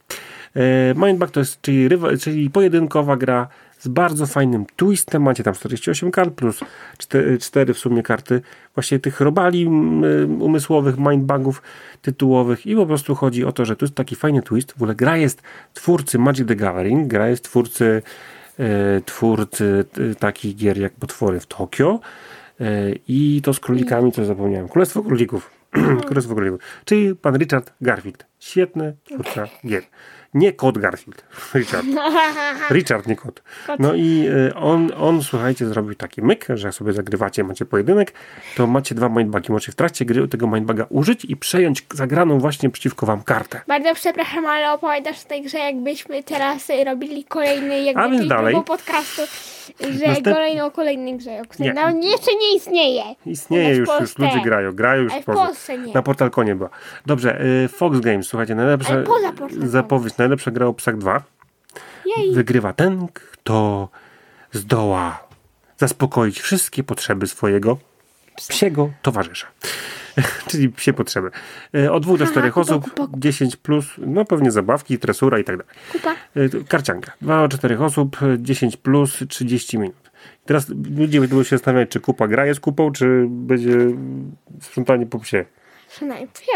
E, 0.56 0.94
Mindbug 0.94 1.30
to 1.30 1.40
jest 1.40 1.60
czyli, 1.60 1.88
czyli 2.20 2.50
pojedynkowa 2.50 3.16
gra 3.16 3.48
z 3.78 3.88
bardzo 3.88 4.26
fajnym 4.26 4.66
twistem. 4.76 5.22
Macie 5.22 5.42
tam 5.42 5.54
48 5.54 6.10
kart 6.10 6.34
plus 6.34 6.60
4, 6.98 7.38
4 7.38 7.74
w 7.74 7.78
sumie 7.78 8.02
karty 8.02 8.42
właśnie 8.74 8.98
tych 8.98 9.20
robali 9.20 9.66
umysłowych, 10.38 10.98
mindbugów 10.98 11.62
tytułowych 12.02 12.66
i 12.66 12.76
po 12.76 12.86
prostu 12.86 13.14
chodzi 13.14 13.44
o 13.44 13.52
to, 13.52 13.64
że 13.64 13.76
tu 13.76 13.84
jest 13.84 13.94
taki 13.94 14.16
fajny 14.16 14.42
twist. 14.42 14.72
W 14.72 14.76
ogóle 14.76 14.94
gra 14.94 15.16
jest 15.16 15.42
twórcy 15.74 16.18
Magic 16.18 16.48
the 16.48 16.56
Gathering, 16.56 17.08
gra 17.08 17.28
jest 17.28 17.44
twórcy 17.44 18.02
twórcy 19.06 19.84
e, 20.10 20.14
takich 20.14 20.56
gier 20.56 20.78
jak 20.78 20.92
Potwory 20.92 21.40
w 21.40 21.46
Tokio 21.46 22.00
e, 22.60 22.92
i 23.08 23.40
to 23.44 23.54
z 23.54 23.60
królikami, 23.60 24.12
co 24.12 24.24
zapomniałem. 24.24 24.68
Królestwo 24.68 25.02
Królików. 25.02 25.50
Królestwo 26.06 26.34
Królików. 26.34 26.60
Czyli 26.84 27.14
pan 27.14 27.36
Richard 27.38 27.72
Garfield. 27.80 28.26
Świetny 28.38 28.96
twórca 29.04 29.48
gier. 29.66 29.82
Nie 30.34 30.52
kot 30.52 30.78
Garfield. 30.78 31.24
Richard. 31.54 31.86
Richard, 32.70 33.06
nie 33.06 33.16
kot. 33.16 33.42
No 33.78 33.94
i 33.94 34.26
e, 34.50 34.54
on, 34.54 34.90
on, 34.98 35.22
słuchajcie, 35.22 35.66
zrobił 35.66 35.94
taki 35.94 36.22
myk, 36.22 36.46
że 36.54 36.68
jak 36.68 36.74
sobie 36.74 36.92
zagrywacie, 36.92 37.44
macie 37.44 37.64
pojedynek, 37.64 38.12
to 38.56 38.66
macie 38.66 38.94
dwa 38.94 39.08
mindbugi. 39.08 39.52
Możecie 39.52 39.72
w 39.72 39.74
trakcie 39.74 40.04
gry 40.04 40.28
tego 40.28 40.46
mindbuga 40.46 40.86
użyć 40.88 41.24
i 41.24 41.36
przejąć 41.36 41.86
zagraną 41.94 42.38
właśnie 42.38 42.70
przeciwko 42.70 43.06
wam 43.06 43.22
kartę. 43.22 43.60
Bardzo 43.68 43.94
przepraszam, 43.94 44.46
ale 44.46 44.72
opowiadasz 44.72 45.20
w 45.20 45.24
tej 45.24 45.42
grze, 45.42 45.58
jakbyśmy 45.58 46.22
teraz 46.22 46.70
y, 46.70 46.84
robili 46.84 47.24
kolejny, 47.24 47.82
jakby 47.82 48.02
A 48.02 48.08
więc 48.08 48.28
dalej. 48.28 48.56
podcastu, 48.66 49.22
że 49.80 50.06
Następ- 50.06 50.34
kolejny 50.34 50.64
o 50.64 50.70
kolejnej 50.70 51.16
grze, 51.16 51.40
o 51.44 51.48
której 51.48 51.68
Nie. 51.68 51.74
nawet 51.74 52.04
jeszcze 52.04 52.30
nie 52.40 52.56
istnieje. 52.56 53.02
Istnieje 53.26 53.76
już, 53.76 53.88
już 54.00 54.18
ludzie 54.18 54.40
grają, 54.44 54.72
grają 54.72 55.02
już 55.02 55.12
Ale 55.12 55.22
w 55.22 55.24
Polsce. 55.24 55.44
Polsce 55.46 55.78
nie. 55.78 55.94
Na 55.94 56.02
Portalkonie 56.02 56.54
była. 56.54 56.70
Dobrze, 57.06 57.44
y, 57.64 57.68
Fox 57.68 58.00
Games, 58.00 58.26
słuchajcie, 58.26 58.54
najlepsza 58.54 58.94
zapowiedź, 59.66 60.16
najlepsza 60.20 60.50
gra 60.50 60.66
o 60.66 60.74
Psach 60.74 60.98
2. 60.98 61.22
Jej. 62.16 62.34
Wygrywa 62.34 62.72
ten, 62.72 63.08
kto 63.08 63.88
zdoła 64.52 65.28
zaspokoić 65.78 66.40
wszystkie 66.40 66.84
potrzeby 66.84 67.26
swojego 67.26 67.78
psiego 68.48 68.90
towarzysza. 69.02 69.46
Czyli 70.48 70.68
psie 70.68 70.92
potrzeby. 70.92 71.30
Y, 71.74 71.92
Od 71.92 72.02
dwóch 72.02 72.18
do 72.18 72.26
czterech 72.26 72.58
osób, 72.58 72.84
kupa, 72.84 73.06
kupa. 73.06 73.18
10 73.18 73.56
plus, 73.56 73.86
no 73.98 74.24
pewnie 74.24 74.50
zabawki, 74.50 74.98
tresura 74.98 75.38
i 75.38 75.44
tak 75.44 75.56
dalej. 75.56 75.72
Kupa. 75.92 76.14
Y, 76.36 76.64
Karcianka. 76.68 77.12
2 77.20 77.48
do 77.48 77.58
4 77.58 77.78
osób, 77.78 78.22
y, 78.22 78.36
10 78.38 78.76
plus, 78.76 79.24
30 79.28 79.78
minut. 79.78 80.10
Teraz 80.44 80.66
ludzie 80.96 81.20
będą 81.20 81.42
się 81.42 81.56
zastanawiać, 81.56 81.88
czy 81.88 82.00
kupa 82.00 82.28
gra 82.28 82.46
jest 82.46 82.60
kupą, 82.60 82.92
czy 82.92 83.26
będzie 83.28 83.76
sprzątanie 84.60 85.06
po 85.06 85.18
psie. 85.18 85.44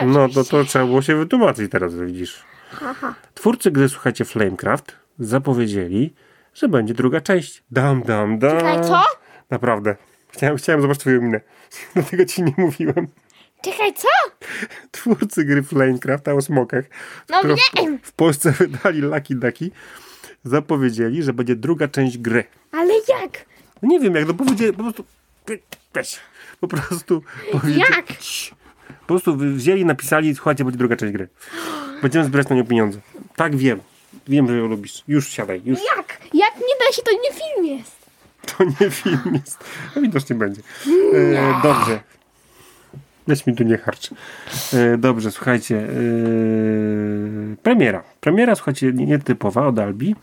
No 0.07 0.29
to, 0.29 0.45
to 0.45 0.65
trzeba 0.65 0.87
było 0.87 1.03
się 1.03 1.17
wytłumaczyć 1.17 1.73
teraz, 1.73 1.95
widzisz. 1.95 2.45
Aha. 2.83 3.15
Twórcy 3.35 3.71
gry, 3.71 3.89
słuchajcie, 3.89 4.25
Flamecraft 4.25 4.97
zapowiedzieli, 5.19 6.15
że 6.55 6.69
będzie 6.69 6.95
druga 6.95 7.21
część. 7.21 7.63
Dam, 7.71 8.03
dam, 8.03 8.39
dam. 8.39 8.59
Czekaj, 8.59 8.85
co? 8.85 9.03
Naprawdę. 9.51 9.97
Chciałem, 10.29 10.57
chciałem 10.57 10.83
zobaczyć 10.83 11.01
twoją 11.01 11.21
minę. 11.21 11.41
Dlatego 11.95 12.25
ci 12.25 12.43
nie 12.43 12.55
mówiłem. 12.57 13.09
Czekaj, 13.63 13.95
co? 13.95 14.09
Twórcy 14.91 15.45
gry 15.45 15.63
Flamecraft 15.63 16.29
o 16.29 16.41
smokach, 16.43 16.85
No 17.31 17.39
którą 17.39 17.55
wiem. 17.77 17.99
w, 18.03 18.13
Polsce 18.13 18.51
wydali 18.51 19.01
Lucky 19.01 19.35
Ducky, 19.35 19.71
zapowiedzieli, 20.45 21.23
że 21.23 21.33
będzie 21.33 21.57
druga 21.57 21.89
część 21.89 22.19
gry. 22.19 22.45
Ale 22.73 22.95
jak? 23.09 23.45
No 23.83 23.89
nie 23.89 24.01
wiem, 24.01 24.15
jak 24.15 24.27
to 24.27 24.35
powiedzieli, 24.35 24.73
po 24.73 24.83
prostu 24.83 25.05
Weź. 25.95 26.21
Po 26.61 26.69
prostu 26.69 27.23
powiedzieli, 27.53 27.81
Jak? 27.81 28.07
Po 29.07 29.15
prostu 29.15 29.37
wzięli, 29.37 29.85
napisali, 29.85 30.35
słuchajcie, 30.35 30.65
będzie 30.65 30.79
druga 30.79 30.97
część 30.97 31.13
gry. 31.13 31.29
Będziemy 32.03 32.25
zbierać 32.25 32.49
na 32.49 32.57
nią 32.57 32.67
pieniądze. 32.67 32.99
Tak, 33.37 33.57
wiem. 33.57 33.81
Wiem, 34.29 34.49
że 34.49 34.57
ją 34.57 34.67
lubisz. 34.67 35.03
Już 35.09 35.29
siadaj, 35.29 35.63
już. 35.65 35.79
Jak? 35.97 36.19
Jak 36.35 36.55
nie 36.57 36.87
da 36.87 36.93
się, 36.97 37.03
to 37.03 37.11
nie 37.13 37.33
film 37.33 37.67
jest. 37.79 37.97
To 38.47 38.65
nie 38.65 38.91
film 38.91 39.21
jest. 39.45 39.65
No 39.97 40.03
widocznie 40.03 40.37
będzie. 40.37 40.61
E, 41.15 41.61
dobrze. 41.63 42.01
Weź 43.27 43.47
mi 43.47 43.55
tu 43.55 43.65
nie 43.65 43.79
harcz. 43.79 44.11
E, 44.75 44.99
dobrze, 44.99 45.31
słuchajcie. 45.31 45.79
E, 45.79 45.87
premiera. 47.63 48.03
Premiera, 48.21 48.55
słuchajcie, 48.55 48.93
nie- 48.93 49.07
nietypowa 49.07 49.67
od 49.67 49.79
Albi. 49.79 50.17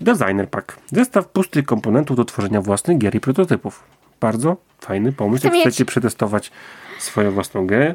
Designer 0.00 0.48
Pack. 0.48 0.76
Zestaw 0.92 1.28
pustych 1.28 1.64
komponentów 1.64 2.16
do 2.16 2.24
tworzenia 2.24 2.60
własnych 2.60 2.98
gier 2.98 3.14
i 3.14 3.20
prototypów. 3.20 3.84
Bardzo 4.22 4.56
fajny 4.80 5.12
pomysł, 5.12 5.46
jak 5.46 5.54
chcecie 5.54 5.84
przetestować 5.84 6.50
swoją 6.98 7.30
własną 7.30 7.66
grę. 7.66 7.94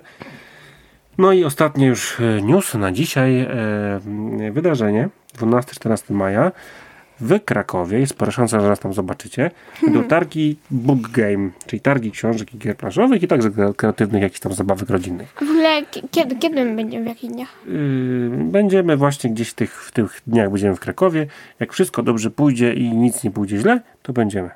No 1.17 1.31
i 1.33 1.43
ostatni 1.43 1.85
już 1.85 2.19
e, 2.19 2.41
news 2.41 2.73
na 2.73 2.91
dzisiaj. 2.91 3.39
E, 3.39 3.49
wydarzenie 4.51 5.09
12-14 5.39 6.13
maja 6.13 6.51
w 7.19 7.39
Krakowie. 7.45 7.99
Jest 7.99 8.11
spora 8.13 8.31
szansa, 8.31 8.59
że 8.59 8.67
nas 8.67 8.79
tam 8.79 8.93
zobaczycie. 8.93 9.51
Do 9.93 10.03
targi 10.03 10.57
Book 10.71 11.09
Game, 11.09 11.49
czyli 11.65 11.81
targi 11.81 12.11
książek 12.11 12.53
i 12.53 12.57
gier 12.57 12.77
planszowych 12.77 13.23
i 13.23 13.27
także 13.27 13.49
kreatywnych 13.77 14.21
jakichś 14.21 14.39
tam 14.39 14.53
zabawek 14.53 14.89
rodzinnych. 14.89 15.33
W 15.37 15.41
ogóle 15.41 15.85
ki- 15.85 16.03
kiedy, 16.11 16.35
kiedy 16.35 16.65
my 16.65 16.75
będziemy 16.75 17.03
w 17.05 17.07
jakich 17.07 17.31
dniach? 17.31 17.53
Yy, 17.67 18.29
będziemy 18.43 18.97
właśnie 18.97 19.29
gdzieś 19.29 19.49
w 19.49 19.53
tych, 19.53 19.83
w 19.83 19.91
tych 19.91 20.21
dniach 20.27 20.49
będziemy 20.49 20.75
w 20.75 20.79
Krakowie. 20.79 21.27
Jak 21.59 21.73
wszystko 21.73 22.03
dobrze 22.03 22.31
pójdzie 22.31 22.73
i 22.73 22.91
nic 22.91 23.23
nie 23.23 23.31
pójdzie 23.31 23.57
źle, 23.57 23.81
to 24.01 24.13
będziemy. 24.13 24.49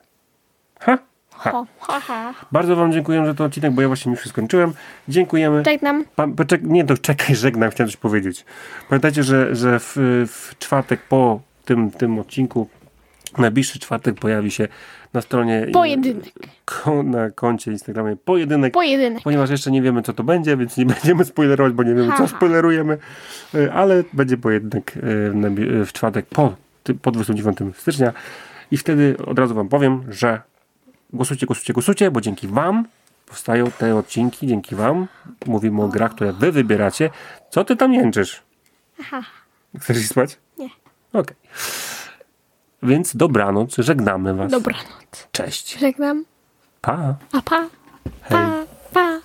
Ha? 0.79 0.97
Ha. 1.43 1.65
Ha, 1.79 1.99
ha. 1.99 2.33
Bardzo 2.51 2.75
Wam 2.75 2.91
dziękuję 2.91 3.25
za 3.25 3.33
ten 3.33 3.45
odcinek, 3.45 3.71
bo 3.71 3.81
ja 3.81 3.87
właśnie 3.87 4.11
już 4.11 4.25
skończyłem. 4.25 4.73
Dziękujemy. 5.07 5.63
Żegnam. 5.65 6.05
Pan, 6.15 6.33
poczek- 6.35 6.63
nie, 6.63 6.85
to 6.85 6.97
czekaj, 6.97 7.35
żegnam, 7.35 7.71
chciałem 7.71 7.89
coś 7.89 7.97
powiedzieć. 7.97 8.45
Pamiętajcie, 8.89 9.23
że, 9.23 9.55
że 9.55 9.79
w, 9.79 9.93
w 10.27 10.55
czwartek 10.59 11.01
po 11.09 11.41
tym, 11.65 11.91
tym 11.91 12.19
odcinku, 12.19 12.69
najbliższy 13.37 13.79
czwartek 13.79 14.15
pojawi 14.15 14.51
się 14.51 14.67
na 15.13 15.21
stronie 15.21 15.67
Pojedynek. 15.73 16.25
na 17.03 17.29
koncie 17.29 17.71
Instagramie 17.71 18.15
pojedynek, 18.15 18.73
Pojedynek. 18.73 19.23
ponieważ 19.23 19.49
jeszcze 19.49 19.71
nie 19.71 19.81
wiemy 19.81 20.01
co 20.01 20.13
to 20.13 20.23
będzie, 20.23 20.57
więc 20.57 20.77
nie 20.77 20.85
będziemy 20.95 21.25
spoilerować, 21.25 21.73
bo 21.73 21.83
nie 21.83 21.89
wiemy 21.93 22.07
co 22.07 22.11
Haha. 22.13 22.27
spoilerujemy, 22.27 22.97
Y, 23.55 23.71
ale 23.73 24.03
będzie 24.13 24.37
pojedynek 24.37 24.93
bi- 25.51 25.69
y, 25.81 25.85
w 25.85 25.93
czwartek 25.93 26.25
po, 26.25 26.53
po 27.01 27.11
29 27.11 27.57
stycznia 27.77 28.13
i 28.71 28.77
wtedy 28.77 29.15
od 29.25 29.39
razu 29.39 29.55
wam 29.55 29.69
powiem, 29.69 30.03
że 30.09 30.41
głosujcie, 31.13 31.45
głosujcie, 31.45 31.73
głosujcie, 31.73 32.11
bo 32.11 32.21
dzięki 32.21 32.47
wam 32.47 32.85
powstają 33.25 33.71
te 33.71 33.95
odcinki, 33.95 34.47
dzięki 34.47 34.75
wam 34.75 35.07
mówimy 35.45 35.83
o 35.83 35.87
grach, 35.87 36.15
które 36.15 36.33
wy 36.33 36.51
wybieracie. 36.51 37.09
Co 37.49 37.63
ty 37.63 37.75
tam 37.75 37.93
jęczysz? 37.93 38.41
Aha. 38.99 39.21
Chcesz 39.79 39.97
iść 39.97 40.09
spać? 40.09 40.37
Nie. 40.57 40.69
Okej. 41.13 41.35
Więc 42.83 43.15
dobranoc, 43.15 43.75
żegnamy 43.77 44.33
was. 44.33 44.51
Dobranoc. 44.51 45.27
Cześć. 45.31 45.79
Żegnam. 45.79 46.25
Pa. 46.81 47.15
A 47.31 47.41
pa. 47.41 47.69
Pa. 48.29 48.63
Pa. 48.93 49.19